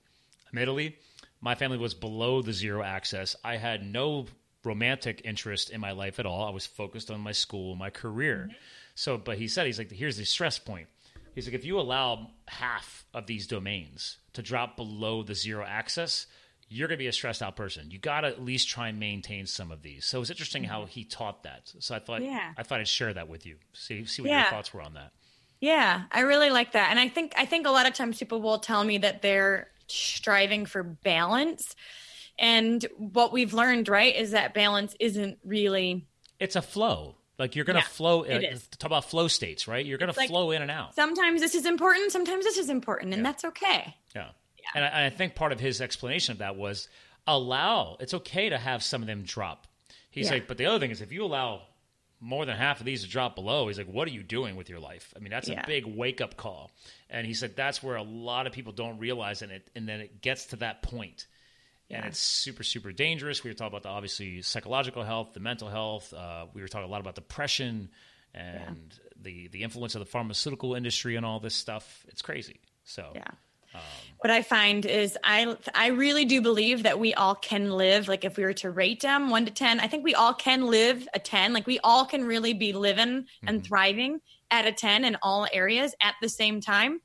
[0.48, 0.96] Admittedly,
[1.40, 3.36] my family was below the zero access.
[3.44, 4.26] I had no
[4.64, 6.46] romantic interest in my life at all.
[6.46, 8.48] I was focused on my school, my career.
[8.48, 8.57] Mm-hmm.
[8.94, 10.88] So, but he said, he's like, here's the stress point.
[11.34, 16.26] He's like, if you allow half of these domains to drop below the zero access,
[16.68, 17.90] you're going to be a stressed out person.
[17.90, 20.05] You got to at least try and maintain some of these.
[20.05, 20.72] So it's interesting mm-hmm.
[20.72, 21.72] how he taught that.
[21.78, 22.53] So I thought, Yeah.
[22.57, 23.57] I thought I'd share that with you.
[23.72, 24.42] See, see what Yeah.
[24.42, 25.12] your thoughts were on that.
[25.61, 26.90] Yeah, I really like that.
[26.90, 29.68] And I think I think a lot of times people will tell me that they're
[29.86, 31.74] striving for balance.
[32.38, 36.06] And what we've learned, right, is that balance isn't really
[36.38, 37.16] It's a flow.
[37.38, 38.22] Like you're going to Yeah, flow.
[38.22, 38.66] it uh, is.
[38.68, 39.84] Talk about flow states, right?
[39.84, 40.94] You're going to like- flow in and out.
[40.94, 43.94] sometimes this is important, sometimes this is important, and that's okay.
[44.14, 44.28] Yeah.
[44.74, 46.88] And I, and I think part of his explanation of that was
[47.26, 49.66] allow, it's okay to have some of them drop.
[50.11, 50.34] He's Yeah.
[50.34, 51.62] like, but the other thing is if you allow
[52.20, 54.78] more than half of these drop below, he's like, what are you doing with your
[54.80, 55.12] life?
[55.16, 55.62] I mean, that's Yeah.
[55.62, 56.70] a big wake up call.
[57.08, 59.70] And he said that's where a lot of people don't realize it.
[59.74, 61.26] And then it gets to that point.
[61.92, 63.42] And it's super, super dangerous.
[63.42, 66.12] We were talking about the obviously psychological health, the mental health.
[66.12, 67.88] Uh, we were talking a lot about depression
[68.32, 72.06] and the, the influence of the pharmaceutical industry and all this stuff.
[72.08, 72.60] It's crazy.
[72.84, 73.26] So, Yeah.
[74.20, 78.24] What I find is I I really do believe that we all can live like
[78.24, 81.08] if we were to rate them 1 to 10 I think we all can live
[81.14, 83.66] a 10 like we all can really be living and mm-hmm.
[83.66, 87.00] thriving at a 10 in all areas at the same time.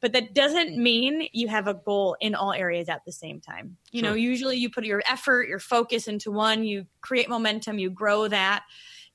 [0.00, 3.76] But that doesn't mean you have a goal in all areas at the same time.
[3.92, 7.90] You know usually you put your effort your focus into one you create momentum you
[7.90, 8.64] grow that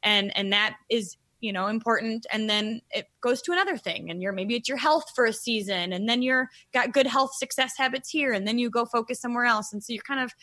[0.04, 4.22] and and that is you know important and then it goes to another thing and
[4.22, 7.74] you're maybe it's your health for a season and then you're got good health success
[7.78, 10.34] habits here and then you go focus somewhere else and so you're kind of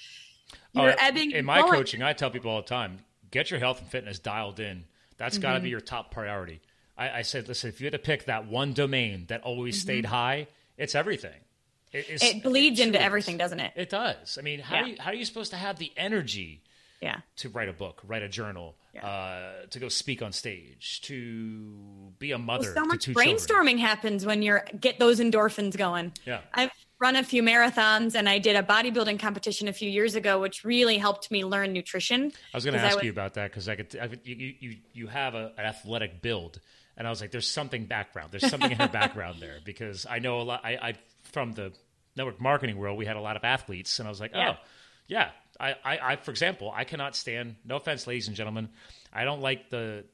[0.75, 2.99] you're Oh, ebbing in my coaching, I tell people all the time:
[3.31, 4.85] get your health and fitness dialed in.
[5.17, 5.57] That's got Mm-hmm.
[5.57, 6.61] to be your top priority.
[6.97, 10.07] I, I said, listen, if you had to pick that one domain that always stayed
[10.07, 10.47] high,
[10.77, 11.39] it's everything.
[11.93, 12.39] It, it's- Mm-hmm.
[12.39, 14.39] it bleeds into everything doesn't it It does.
[14.39, 14.87] I mean, how Yeah.
[14.87, 16.63] you, how are you supposed to have the energy
[17.01, 22.13] yeah to write a book, write a journal, uh, to go speak on stage, to
[22.19, 22.73] be a mother.
[22.75, 23.79] Well, so much brainstorming children.
[23.79, 26.13] happens when you're get those endorphins going.
[26.25, 26.41] Yeah.
[26.53, 26.71] I've
[27.01, 30.65] run a few marathons and I did a bodybuilding competition a few years ago, which
[30.65, 32.33] really helped me learn nutrition.
[32.53, 35.07] I was going to ask you about that because I could, I you, you you
[35.07, 36.61] have a, an athletic build,
[36.97, 38.31] and I was like, there's something background.
[38.33, 40.61] There's something in her background there because I know a lot.
[40.65, 41.73] I, I from the
[42.17, 44.55] network marketing world, we had a lot of athletes, and I was like, Yeah.
[44.57, 44.65] oh,
[45.07, 45.31] yeah.
[45.61, 47.57] I, I, I, for example, I cannot stand.
[47.65, 48.69] No offense, ladies and gentlemen,
[49.13, 50.05] I don't like the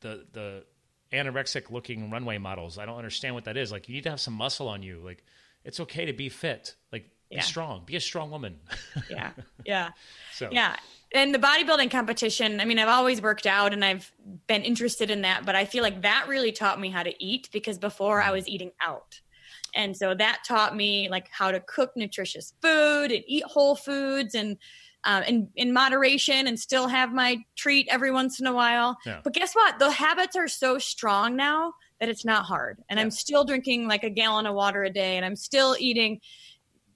[0.00, 0.64] the the
[1.12, 2.78] anorexic looking runway models.
[2.78, 3.72] I don't understand what that is.
[3.72, 5.00] Like, you need to have some muscle on you.
[5.04, 5.24] Like,
[5.64, 6.74] it's okay to be fit.
[6.92, 7.42] Like, be Yeah.
[7.42, 7.84] strong.
[7.84, 8.60] Be a strong woman.
[9.10, 9.32] Yeah.
[9.64, 9.90] Yeah.
[10.32, 10.76] so Yeah.
[11.12, 14.12] And the bodybuilding competition, I mean, I've always worked out and I've
[14.46, 17.48] been interested in that, but I feel like that really taught me how to eat
[17.52, 18.34] because before I mm-hmm.
[18.34, 19.20] was eating out.
[19.74, 24.34] And so that taught me like how to cook nutritious food and eat whole foods
[24.34, 24.56] and
[25.04, 28.98] um, in, in moderation and still have my treat every once in a while.
[29.06, 29.20] Yeah.
[29.24, 29.78] But guess what?
[29.78, 32.82] The habits are so strong now that it's not hard.
[32.88, 36.20] And I'm still drinking like a gallon of water a day and I'm still eating,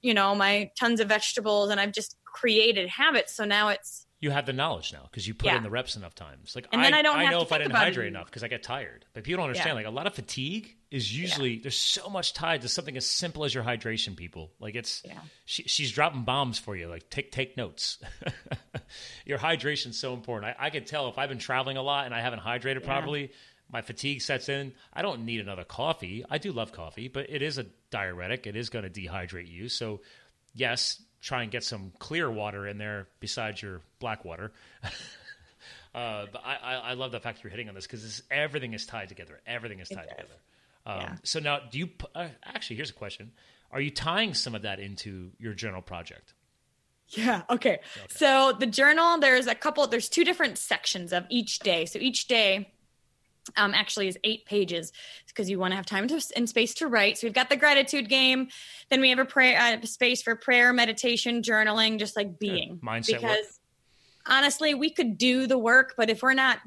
[0.03, 3.35] you know, my tons of vegetables and I've just created habits.
[3.35, 5.59] So now it's, you have the knowledge now because you put Yeah.
[5.59, 6.53] in the reps enough times.
[6.55, 8.43] Like And then I don't have know if I didn't about it hydrate enough because
[8.43, 9.05] I get tired.
[9.12, 9.68] But people don't understand.
[9.70, 9.75] Yeah.
[9.75, 13.45] Like a lot of fatigue is usually there's so much tied to something as simple
[13.45, 14.14] as your hydration.
[14.14, 15.18] People like it's Yeah.
[15.45, 16.86] she, she's dropping bombs for you.
[16.86, 17.99] Like take take notes.
[19.26, 20.55] your hydration's so important.
[20.59, 23.32] I, I can tell if I've been traveling a lot and I haven't hydrated properly.
[23.72, 24.72] My fatigue sets in.
[24.92, 26.24] I don't need another coffee.
[26.30, 28.47] I do love coffee, but it is a diuretic.
[28.47, 29.68] It is going to dehydrate you.
[29.68, 30.01] So,
[30.55, 34.53] yes, try and get some clear water in there besides your black water.
[35.95, 38.86] uh, but I, I, I love the fact you're hitting on this because everything is
[38.86, 39.40] tied together.
[39.47, 40.34] Everything is tied together.
[40.87, 41.16] Um, Yeah.
[41.24, 42.76] So now, do you uh, actually?
[42.76, 43.32] Here's a question:
[43.70, 46.35] Are you tying some of that into your journal project?
[47.09, 47.43] Yeah.
[47.51, 47.80] Okay.
[48.09, 51.87] So the journal, there's a couple, there's two different sections of each day.
[51.87, 52.72] So each day
[53.57, 54.93] um, actually is eight pages
[55.28, 57.18] because you want to have time to, and space to write.
[57.18, 58.49] So we've got the gratitude game.
[58.91, 62.80] Then we have a prayer uh, space for prayer, meditation, journaling, just like being.
[62.82, 63.32] Mindset work.
[63.32, 63.61] Because
[64.26, 66.59] honestly, we could do the work, but if we're not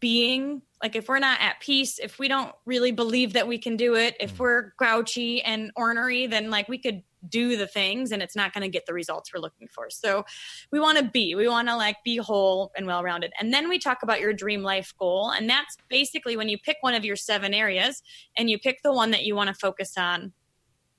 [0.00, 3.76] being like if we're not at peace if we don't really believe that we can
[3.76, 4.24] do it Mm.
[4.24, 8.52] if we're grouchy and ornery then like we could do the things and it's not
[8.52, 9.88] going to get the results we're looking for.
[9.90, 10.24] So
[10.72, 13.68] we want to be we want to like be whole and well rounded and then
[13.68, 17.04] we talk about your dream life goal and that's basically when you pick one of
[17.04, 18.02] your seven areas
[18.36, 20.32] and you pick the one that you want to focus on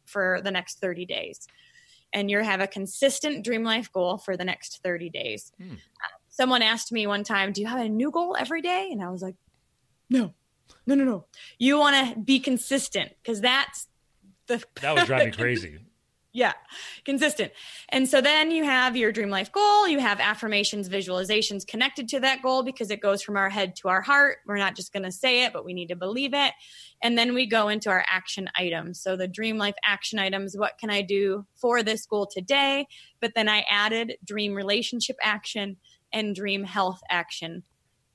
[0.06, 1.46] for the next 30 days.
[2.14, 5.52] And you have a consistent dream life goal for the next 30 days.
[5.58, 5.74] Hmm.
[6.30, 8.90] someone asked me one time do you have a new goal every day?
[8.94, 9.36] And i was like
[10.10, 10.34] no.
[10.86, 11.26] No no no.
[11.58, 13.88] You want to be consistent because that's
[14.48, 15.80] the That would drive me crazy.
[16.34, 16.54] yeah
[17.06, 17.54] consistent.
[17.90, 22.20] And so then you have your dream life goal you have affirmations visualizations connected to
[22.20, 24.40] that goal because it goes from our head to our heart.
[24.46, 26.52] We're not just going to say it but we need to believe it.
[27.02, 29.00] And then we go into our action items.
[29.00, 32.88] So the dream life action items what can i do for this goal today?
[33.22, 35.78] But then i added dream relationship action
[36.12, 37.64] and dream health action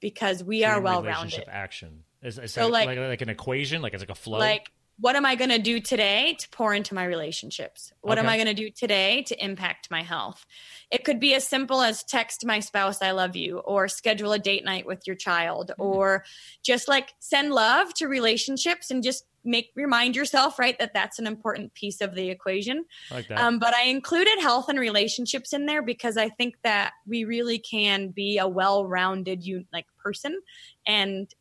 [0.01, 2.05] because we are well rounded action.
[2.23, 3.81] Is, is So, that like, like- like like an equation?
[3.83, 4.39] Like it's like a flow.
[4.39, 4.71] like
[5.01, 8.37] what am i going to do today to pour into my relationships what am i
[8.37, 10.45] going to do today to impact my health
[10.91, 14.39] it could be as simple as text my spouse i love you or schedule a
[14.39, 15.83] date night with your child Mm-hmm.
[15.83, 16.25] or
[16.63, 21.27] just like send love to relationships and just make remind yourself right that that's an
[21.27, 23.39] important piece of the equation like that.
[23.39, 27.59] um, but I included health and relationships in there because I think that we really
[27.59, 30.41] can be a well-rounded you like person,
[30.87, 31.33] and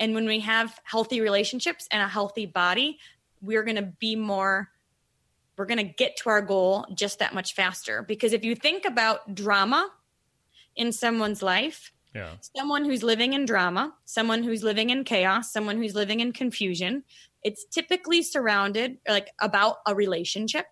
[0.00, 2.98] and when we have healthy relationships and a healthy body,
[3.42, 4.70] we're going to be more.
[5.56, 8.86] We're going to get to our goal just that much faster because if you think
[8.86, 9.90] about drama
[10.74, 12.32] in someone's life, yeah.
[12.56, 17.04] someone who's living in drama, someone who's living in chaos, someone who's living in confusion.
[17.42, 20.66] It's typically surrounded like about a relationship,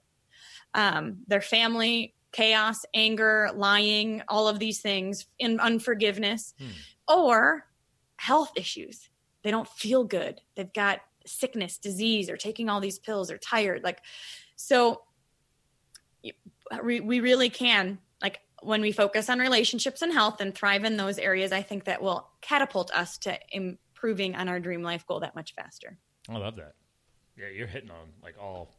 [0.73, 6.55] um, their family, chaos, anger, lying, all of these things, in unforgiveness,
[7.07, 7.67] or
[8.17, 9.08] health issues.
[9.49, 10.43] They don't feel good.
[10.57, 13.83] They've got sickness, disease, or taking all these pills, or tired.
[13.83, 14.03] Like,
[14.57, 15.01] so
[16.85, 20.99] we, we really can like when we focus on relationships and health and thrive in
[20.99, 25.21] those areas i think that will catapult us to improving on our dream life goal
[25.21, 25.97] that much faster
[26.29, 26.75] I love that.
[27.39, 28.75] Yeah, you're hitting on like all.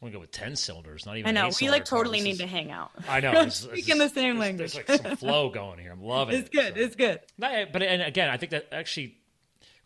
[0.00, 1.36] I'm gonna go with ten cylinders, not even.
[1.36, 3.32] i know we like totally need to hang out I know.
[3.42, 4.72] It's, Speaking the same there's- language.
[4.74, 5.90] There's like some flow going here.
[5.90, 6.54] I'm loving it's it.
[6.54, 6.80] It's good so.
[6.84, 9.16] it's good eh, but and again, I think that actually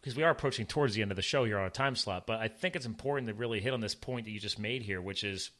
[0.02, 2.26] because we are approaching towards the end of the show here on a time slot,
[2.26, 4.82] but I think it's important to really hit on this point that you just made
[4.82, 5.50] here, which is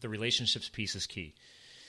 [0.00, 1.34] the relationships piece is key.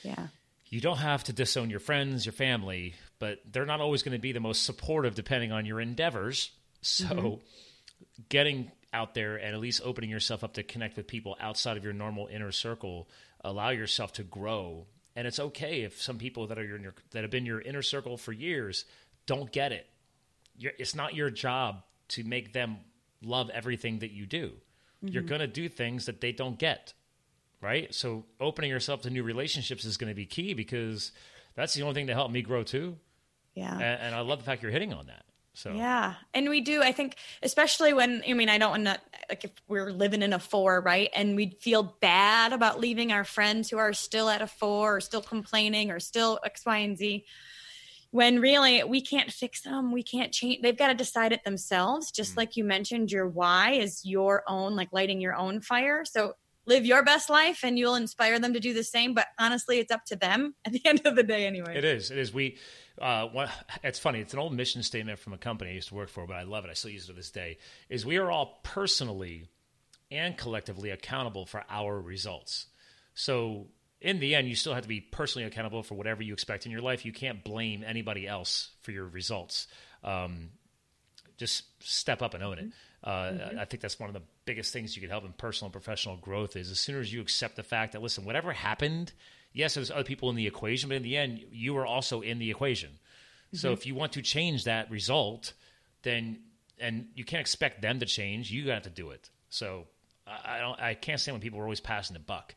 [0.02, 0.28] yeah
[0.68, 4.22] you don't have to disown your friends, your family, but they're not always going to
[4.22, 6.52] be the most supportive depending on your endeavors.
[6.82, 8.22] So, mm-hmm.
[8.30, 11.84] getting out there and at least opening yourself up to connect with people outside of
[11.84, 13.10] your normal inner circle,
[13.44, 14.86] allow yourself to grow.
[15.16, 18.18] And it's okay if some people that are your that have been your inner circle
[18.18, 18.86] for years
[19.26, 19.88] don't get it.
[20.60, 22.78] It's not your job to make them
[23.22, 24.54] love everything that you do.
[25.04, 25.08] Mm-hmm.
[25.10, 26.94] You're going to do things that they don't get
[27.66, 27.94] right?
[27.94, 31.12] So opening yourself to new relationships is going to be key because
[31.56, 32.98] that's the only thing that helped me grow too.
[33.56, 33.74] Yeah.
[33.74, 35.24] And, and I love the fact you're hitting on that.
[35.54, 36.84] So yeah, and we do.
[36.84, 39.00] I think, especially when I mean, I don't want to
[39.30, 41.10] like if we're living in a four, right?
[41.16, 45.00] And we'd feel bad about leaving our friends who are still at a four, or
[45.00, 47.24] still complaining, or still X, Y, and Z.
[48.12, 50.62] When really we can't fix them, we can't change.
[50.62, 52.12] They've got to decide it themselves.
[52.12, 52.38] Just mm.
[52.38, 56.06] like you mentioned, your why is your own, like lighting your own fire.
[56.06, 56.36] So
[56.66, 59.92] live your best life and you'll inspire them to do the same but honestly it's
[59.92, 62.58] up to them at the end of the day anyway it is it is we
[63.02, 63.28] uh,
[63.84, 66.26] it's funny it's an old mission statement from a company i used to work for
[66.26, 67.58] but i love it i still use it to this day
[67.90, 69.48] is we are all personally
[70.12, 72.68] and collectively accountable for our results
[73.14, 73.68] so
[74.06, 76.72] in the end you still have to be personally accountable for whatever you expect in
[76.72, 79.68] your life you can't blame anybody else for your results
[80.04, 80.50] um,
[81.38, 82.72] just step up and own it
[83.06, 83.60] uh, mm-hmm.
[83.60, 86.18] I think that's one of the biggest things you can help in personal and professional
[86.18, 89.14] growth is as soon as you accept the fact that listen, whatever happened,
[89.54, 92.40] yes, there's other people in the equation, but in the end, you are also in
[92.40, 92.90] the equation.
[92.90, 93.58] Mm-hmm.
[93.58, 95.54] So if you want to change that result,
[96.02, 96.40] then
[96.80, 99.30] and you can't expect them to change, you got to do it.
[99.50, 99.86] So
[100.28, 102.56] I don't, I can't stand when people are always passing the buck.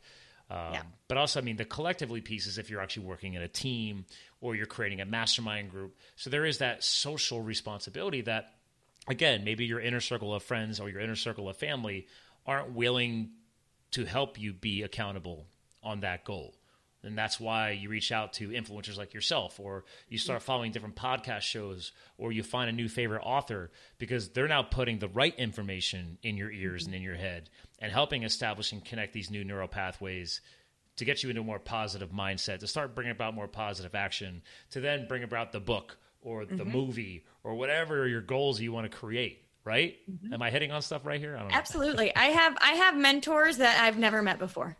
[0.50, 0.82] Um, yeah.
[1.08, 4.06] But also, I mean, the collectively pieces if you're actually working in a team
[4.40, 5.96] or you're creating a mastermind group.
[6.16, 8.54] So there is that social responsibility that
[9.08, 12.06] again, maybe your inner circle of friends or your inner circle of family
[12.46, 13.30] aren't willing
[13.92, 15.46] to help you be accountable
[15.82, 16.54] on that goal.
[17.04, 20.96] And that's why you reach out to influencers like yourself, or you start following different
[20.96, 25.34] podcast shows, or you find a new favorite author because they're now putting the right
[25.38, 29.44] information in your ears and in your head and helping establish and connect these new
[29.44, 30.40] neural pathways
[30.96, 34.42] to get you into a more positive mindset, to start bringing about more positive action,
[34.70, 36.70] to then bring about the book or the mm-hmm.
[36.70, 40.32] movie or whatever your goals you want to create right mm-hmm.
[40.32, 43.80] am i hitting on stuff right here I absolutely i have i have mentors that
[43.82, 44.76] i've never met before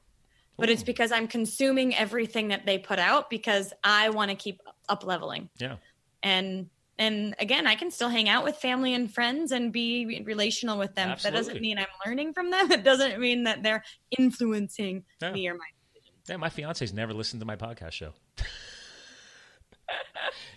[0.57, 0.73] but Ooh.
[0.73, 5.05] it's because i'm consuming everything that they put out because i want to keep up
[5.05, 5.77] leveling yeah
[6.23, 6.69] and
[6.99, 10.95] and again i can still hang out with family and friends and be relational with
[10.95, 11.39] them Absolutely.
[11.39, 13.85] that doesn't mean i'm learning from them it doesn't mean that they're
[14.19, 15.33] influencing yeah.
[15.33, 18.13] me or my decisions yeah my fiance's never listened to my podcast show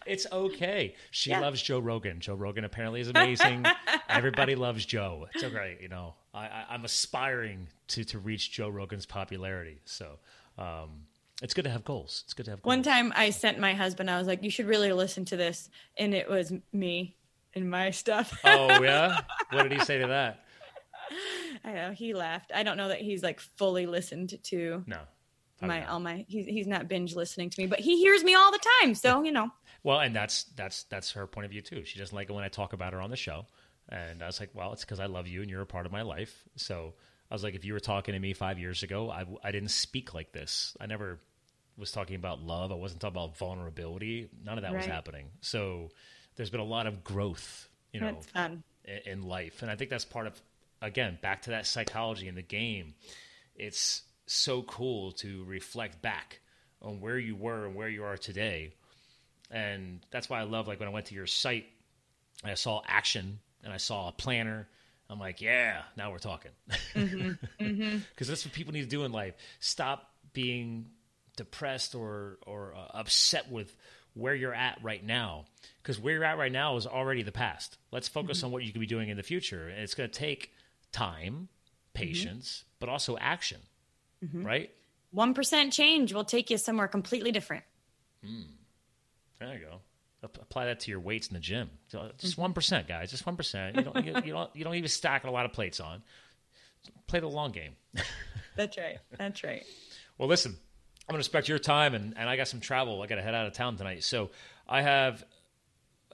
[0.06, 0.96] it's okay.
[1.12, 1.40] She yeah.
[1.40, 2.20] loves Joe Rogan.
[2.20, 3.66] Joe Rogan apparently is amazing.
[4.10, 5.28] Everybody loves Joe.
[5.34, 5.78] It's okay.
[5.82, 9.80] You know, I, am aspiring to to reach Joe Rogan's popularity.
[9.86, 10.20] So.
[10.58, 11.06] Um,
[11.42, 12.22] it's good to have goals.
[12.26, 12.70] It's good to have goals.
[12.70, 15.70] One time I sent my husband, I was like, you should really listen to this.
[15.98, 17.18] And it was me
[17.54, 18.40] and my stuff.
[18.44, 19.20] oh, yeah?
[19.52, 20.44] What did he say to that?
[21.66, 21.92] I know.
[21.92, 22.52] He laughed.
[22.56, 24.84] I don't know that he's like fully listened to.
[24.88, 25.00] No
[25.68, 28.52] my all my he's he's not binge listening to me, but he hears me all
[28.52, 28.96] the time.
[28.96, 29.50] So you know.
[29.84, 31.84] Well, and that's that's that's her point of view too.
[31.86, 33.46] She doesn't like it when I talk about her on the show,
[33.90, 35.92] and I was like, well, it's because I love you and you're a part of
[35.92, 36.44] my life.
[36.56, 36.94] So
[37.30, 39.72] I was like, if you were talking to me five years ago, I I didn't
[39.72, 40.76] speak like this.
[40.80, 41.20] I never
[41.78, 42.72] was talking about love.
[42.72, 44.30] I wasn't talking about vulnerability.
[44.44, 44.78] None of that right.
[44.78, 45.28] was happening.
[45.42, 45.90] So
[46.36, 48.64] there's been a lot of growth, you know, in,
[49.06, 50.42] in life, and I think that's part of
[50.82, 52.96] again back to that psychology in the game.
[53.56, 56.40] It's so cool to reflect back
[56.82, 58.74] on where you were and where you are today.
[59.50, 61.66] And that's why I love like when I went to your site,
[62.44, 64.68] I saw action and I saw a planner.
[65.10, 66.52] I'm like, yeah, now we're talking.
[66.68, 67.46] Because mm-hmm.
[67.64, 67.98] mm-hmm.
[68.18, 69.36] that's what people need to do in life.
[69.60, 70.88] Stop being
[71.36, 73.76] depressed or or uh, upset with
[74.14, 75.46] where you're at right now.
[75.82, 77.78] Because where you're at right now is already the past.
[77.92, 78.48] Let's focus mm-hmm.
[78.48, 79.68] on what you can be doing in the future.
[79.70, 80.52] And it's going to take
[80.92, 81.46] time, mm-hmm.
[81.94, 83.60] patience, but also action
[84.24, 84.44] mm-hmm.
[84.44, 84.70] right?
[85.16, 87.64] 1% change will take you somewhere completely different.
[88.26, 88.46] Mm.
[89.40, 89.80] There you go.
[90.24, 91.70] Apply that to your weights in the gym.
[91.90, 92.42] Just mm-hmm.
[92.42, 93.10] one percent, guys.
[93.10, 93.76] Just one percent.
[93.76, 94.06] You don't.
[94.06, 94.56] You, you, don't.
[94.56, 96.04] You don't even stack a lot of plates on.
[97.08, 97.72] Play the long game.
[98.56, 99.00] That's right.
[99.18, 99.64] That's right.
[100.20, 100.56] Well, listen.
[101.08, 103.02] I'm going to respect your time, and, and I got some travel.
[103.02, 104.30] I got to head out of town tonight, so
[104.68, 105.24] I have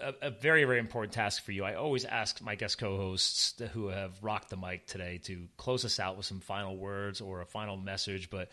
[0.02, 1.64] a, a, very, very important task for you.
[1.64, 5.86] I always ask my guest co hosts who have rocked the mic today to close
[5.86, 8.30] us out with some final words or a final message.
[8.30, 8.50] But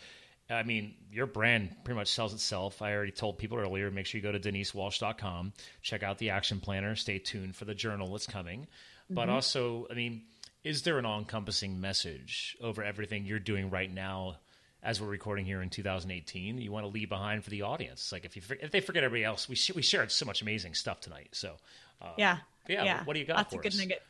[0.49, 2.81] I mean, your brand pretty much sells itself.
[2.81, 6.59] I already told people earlier make sure you go to denisewalsh.com, check out the action
[6.59, 8.61] planner, stay tuned for the journal that's coming.
[8.61, 9.15] Mm-hmm.
[9.15, 10.23] But also, I mean,
[10.63, 14.37] is there an all encompassing message over everything you're doing right now
[14.85, 18.11] as we're recording here in 2018 you want to leave behind for the audience.
[18.11, 20.75] Like if you if they forget everybody else, we sh- we shared so much amazing
[20.75, 21.29] stuff tonight.
[21.31, 21.55] So
[22.01, 22.37] uh, yeah,
[22.69, 23.03] yeah, yeah.
[23.03, 23.37] What do you got?
[23.37, 23.79] Lots of good us?
[23.79, 24.01] nuggets.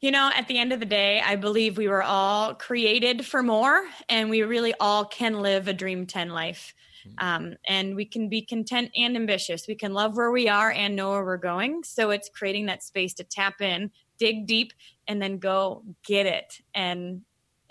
[0.00, 3.42] You know, at the end of the day, I believe we were all created for
[3.42, 6.74] more, and we really all can live a dream 10 life.
[7.04, 7.10] Hmm.
[7.18, 9.68] Um, and we can be content and ambitious.
[9.68, 11.84] We can love where we are and know where we're going.
[11.84, 14.72] So it's creating that space to tap in, dig deep,
[15.06, 16.60] and then go get it.
[16.74, 17.22] And,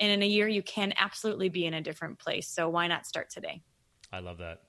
[0.01, 2.47] and in a year, you can absolutely be in a different place.
[2.47, 3.61] So why not start today?
[4.11, 4.63] I love that.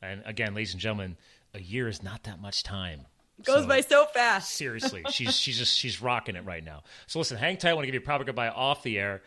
[0.00, 1.16] And again, ladies and gentlemen,
[1.52, 3.00] a year is not that much time.
[3.42, 4.52] Goes so, by so fast.
[4.52, 6.84] seriously, she's she's just she's rocking it right now.
[7.08, 7.70] So listen, hang tight.
[7.70, 9.22] I want to give you a proper goodbye off the air,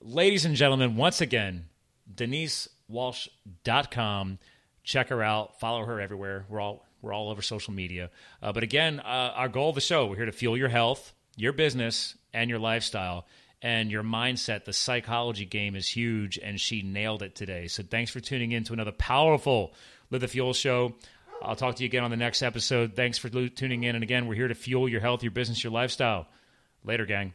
[0.00, 0.96] ladies and gentlemen.
[0.96, 1.64] Once again,
[2.14, 4.38] DeniseWalsh.com.
[4.84, 5.58] Check her out.
[5.58, 6.44] Follow her everywhere.
[6.50, 8.10] We're all we're all over social media.
[8.42, 11.14] Uh, but again, uh, our goal of the show: we're here to fuel your health,
[11.36, 13.26] your business, and your lifestyle.
[13.60, 17.66] And your mindset, the psychology game is huge, and she nailed it today.
[17.66, 19.74] So, thanks for tuning in to another powerful
[20.10, 20.94] Live the Fuel show.
[21.42, 22.94] I'll talk to you again on the next episode.
[22.94, 23.94] Thanks for tuning in.
[23.94, 26.26] And again, we're here to fuel your health, your business, your lifestyle.
[26.84, 27.34] Later, gang.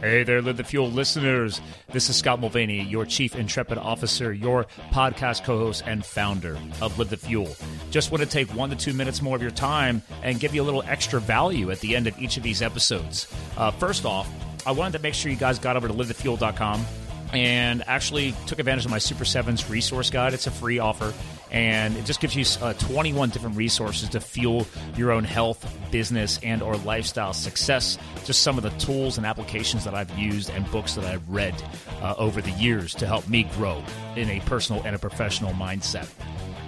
[0.00, 1.60] Hey there, Live the Fuel listeners.
[1.92, 6.98] This is Scott Mulvaney, your Chief Intrepid Officer, your podcast co host, and founder of
[6.98, 7.54] Live the Fuel.
[7.90, 10.62] Just want to take one to two minutes more of your time and give you
[10.62, 13.28] a little extra value at the end of each of these episodes.
[13.56, 14.28] Uh, first off,
[14.66, 16.84] I wanted to make sure you guys got over to livethefuel.com
[17.32, 20.34] and actually took advantage of my Super Sevens resource guide.
[20.34, 21.12] It's a free offer,
[21.50, 26.38] and it just gives you uh, 21 different resources to fuel your own health, business,
[26.42, 27.98] and or lifestyle success.
[28.24, 31.54] Just some of the tools and applications that I've used and books that I've read
[32.02, 33.82] uh, over the years to help me grow
[34.14, 36.08] in a personal and a professional mindset.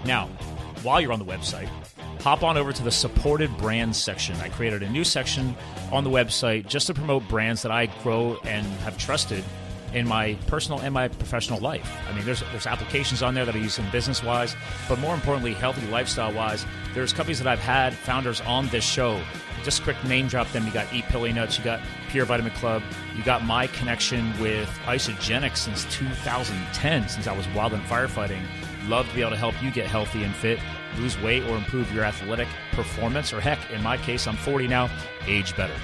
[0.05, 0.29] Now,
[0.87, 1.69] while you're on the website,
[2.21, 4.37] hop on over to the supported brands section.
[4.37, 5.57] I created a new section
[5.91, 9.43] on the website just to promote brands that I grow and have trusted
[9.93, 11.91] in my personal and my professional life.
[12.09, 14.55] I mean, there's there's applications on there that I use in business wise,
[14.89, 16.65] but more importantly, healthy lifestyle wise.
[16.95, 19.21] There's companies that I've had founders on this show.
[19.65, 20.67] Just quick name drop them.
[20.67, 21.81] You got Eat Pili Nuts, you got
[22.11, 22.83] Pure Vitamin Club,
[23.17, 28.43] you got my connection with Isagenix since 2010, since I was wild and firefighting.
[28.89, 30.61] Love to be able to help you get healthy and fit,
[30.99, 33.33] lose weight, or improve your athletic performance.
[33.33, 34.91] Or heck, in my case, I'm 40 now,
[35.27, 35.75] age better.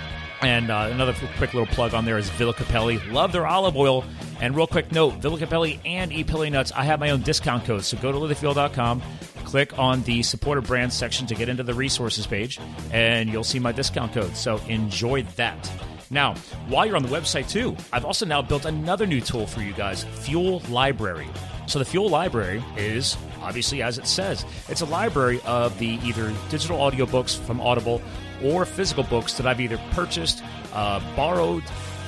[0.42, 2.98] And uh, another quick little plug on there is Villa Cappelli.
[3.12, 4.04] Love their olive oil.
[4.40, 7.84] And real quick note Villa Cappelli and Pili Nuts, I have my own discount code.
[7.84, 9.02] So go to livethefuel.com,
[9.44, 12.58] click on the supporter brands section to get into the resources page,
[12.90, 14.36] and you'll see my discount code.
[14.36, 15.70] So enjoy that.
[16.10, 16.34] Now,
[16.68, 19.72] while you're on the website too, I've also now built another new tool for you
[19.72, 21.28] guys Fuel Library.
[21.68, 26.32] So the Fuel Library is obviously as it says, it's a library of the either
[26.48, 28.00] digital audiobooks from Audible
[28.42, 31.62] or physical books that I've either purchased, uh, borrowed,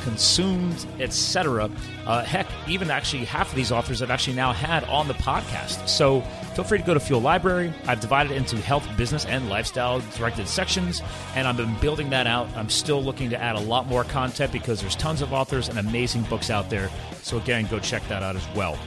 [0.05, 1.71] consumed, etc.
[2.07, 5.89] Uh, heck, even actually half of these authors I've actually now had on the podcast.
[5.89, 6.21] So
[6.55, 7.73] feel free to go to Fuel Library.
[7.87, 11.03] I've divided it into health, business, and lifestyle directed sections,
[11.35, 12.49] and I've been building that out.
[12.55, 15.79] I'm still looking to add a lot more content because there's tons of authors and
[15.79, 16.91] amazing books out there.
[17.23, 18.79] So again, go check that out as well.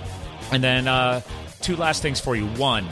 [0.52, 1.22] And then uh,
[1.62, 2.48] two last things for you.
[2.56, 2.88] One,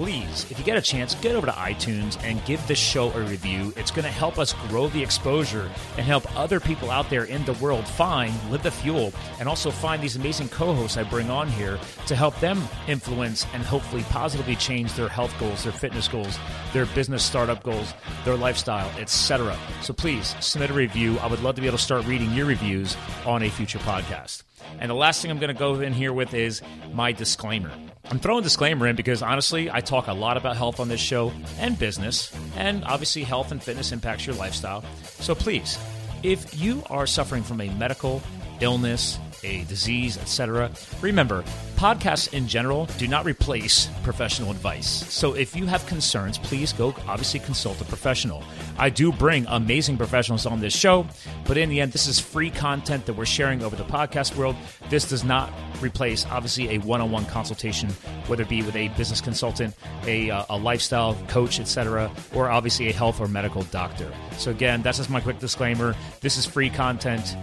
[0.00, 3.20] please, if you get a chance, get over to iTunes and give this show a
[3.20, 3.70] review.
[3.76, 7.44] It's going to help us grow the exposure and help other people out there in
[7.44, 11.28] the world find Live the Fuel and also find these amazing co hosts I bring
[11.28, 16.08] on here to help them influence and hopefully positively change their health goals, their fitness
[16.08, 16.38] goals,
[16.72, 17.92] their business startup goals,
[18.24, 19.54] their lifestyle, etc.
[19.82, 21.18] So please submit a review.
[21.18, 22.96] I would love to be able to start reading your reviews
[23.26, 24.44] on a future podcast.
[24.78, 27.70] And the last thing I'm going to go in here with is my disclaimer.
[28.10, 31.32] I'm throwing disclaimer in because honestly, I talk a lot about health on this show
[31.58, 34.84] and business, and obviously, health and fitness impacts your lifestyle.
[35.04, 35.78] So please,
[36.22, 38.22] if you are suffering from a medical
[38.60, 40.70] illness, a disease, etc.,
[41.00, 41.42] remember,
[41.76, 44.86] podcasts in general do not replace professional advice.
[44.86, 48.42] So if you have concerns, please go obviously consult a professional.
[48.78, 51.06] I do bring amazing professionals on this show,
[51.46, 54.56] but in the end, this is free content that we're sharing over the podcast world.
[54.90, 57.88] This does not replace obviously a one-on-one consultation,
[58.26, 59.74] whether it be with a business consultant,
[60.04, 64.12] a, uh, a lifestyle coach, etc., or obviously a health or medical doctor.
[64.36, 65.94] So again, that's just my quick disclaimer.
[66.20, 67.36] This is free content.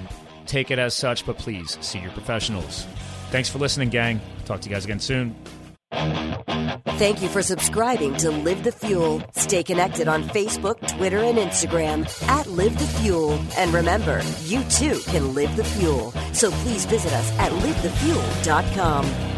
[0.48, 2.86] Take it as such, but please see your professionals.
[3.30, 4.20] Thanks for listening, gang.
[4.46, 5.36] Talk to you guys again soon.
[6.98, 9.22] Thank you for subscribing to Live the Fuel.
[9.36, 13.40] Stay connected on Facebook, Twitter, and Instagram at Live the Fuel.
[13.58, 16.12] And remember, you too can live the fuel.
[16.34, 19.37] So please visit us at livethefuel.com.